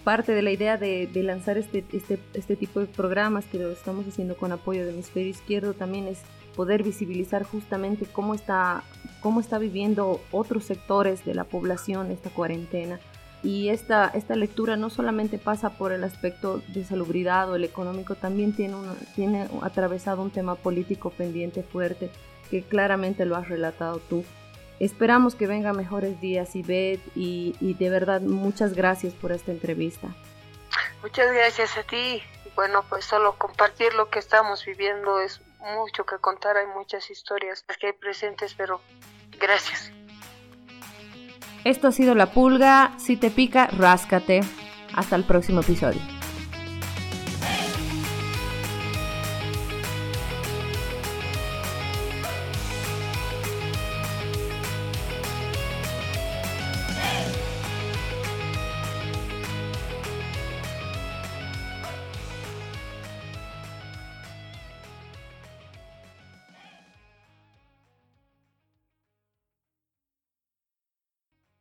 parte 0.04 0.34
de 0.34 0.42
la 0.42 0.52
idea 0.52 0.78
de, 0.78 1.10
lanzar 1.16 1.58
este, 1.58 1.86
este, 1.94 2.20
este, 2.34 2.56
tipo 2.56 2.80
de 2.80 2.88
programas 2.88 3.46
que 3.46 3.60
lo 3.60 3.72
estamos 3.72 4.08
haciendo 4.08 4.36
con 4.36 4.52
apoyo 4.52 4.86
del 4.86 4.96
hemisferio 4.96 5.30
izquierdo 5.30 5.74
también 5.74 6.08
es 6.08 6.20
poder 6.56 6.84
visibilizar 6.84 7.44
justamente 7.44 8.06
cómo 8.06 8.34
está, 8.34 8.84
cómo 9.22 9.40
está 9.40 9.58
viviendo 9.60 10.22
otros 10.32 10.66
sectores 10.66 11.26
de 11.26 11.36
la 11.36 11.44
población 11.44 12.12
esta 12.12 12.30
cuarentena 12.30 13.00
y 13.44 13.70
esta, 13.70 14.08
esta 14.08 14.36
lectura 14.36 14.78
no 14.78 14.90
solamente 14.90 15.38
pasa 15.38 15.72
por 15.72 15.92
el 15.92 16.06
aspecto 16.06 16.62
de 16.70 16.86
salubridad 16.86 17.52
o 17.52 17.56
el 17.56 17.66
económico, 17.66 18.16
también 18.16 18.56
tiene, 18.56 18.76
tiene 19.16 19.48
atravesado 19.62 20.22
un 20.22 20.32
tema 20.32 20.56
político 20.56 21.10
pendiente 21.10 21.62
fuerte 21.62 22.10
que 22.50 22.64
claramente 22.64 23.26
lo 23.26 23.36
has 23.36 23.50
relatado 23.50 24.00
tú. 24.10 24.24
Esperamos 24.84 25.36
que 25.36 25.48
vengan 25.48 25.78
mejores 25.78 26.20
días, 26.20 26.56
Ivette, 26.58 27.02
y, 27.16 27.56
y 27.62 27.74
de 27.76 27.90
verdad 27.90 28.20
muchas 28.20 28.74
gracias 28.74 29.14
por 29.14 29.32
esta 29.32 29.52
entrevista. 29.52 30.10
Muchas 31.02 31.32
gracias 31.34 31.78
a 31.78 31.84
ti. 31.84 32.22
Bueno, 32.56 32.84
pues 32.90 33.06
solo 33.06 33.38
compartir 33.38 33.94
lo 33.94 34.10
que 34.10 34.20
estamos 34.20 34.66
viviendo 34.66 35.22
es 35.22 35.40
mucho 35.60 36.06
que 36.06 36.18
contar, 36.18 36.58
hay 36.58 36.68
muchas 36.68 37.10
historias 37.10 37.64
que 37.80 37.88
hay 37.88 37.94
presentes, 37.94 38.54
pero 38.56 38.82
gracias. 39.40 39.92
Esto 41.64 41.88
ha 41.88 41.92
sido 41.94 42.14
La 42.14 42.34
Pulga. 42.34 42.92
Si 42.98 43.16
te 43.16 43.32
pica, 43.32 43.68
ráscate. 43.68 44.42
Hasta 44.94 45.16
el 45.16 45.24
próximo 45.24 45.62
episodio. 45.62 46.02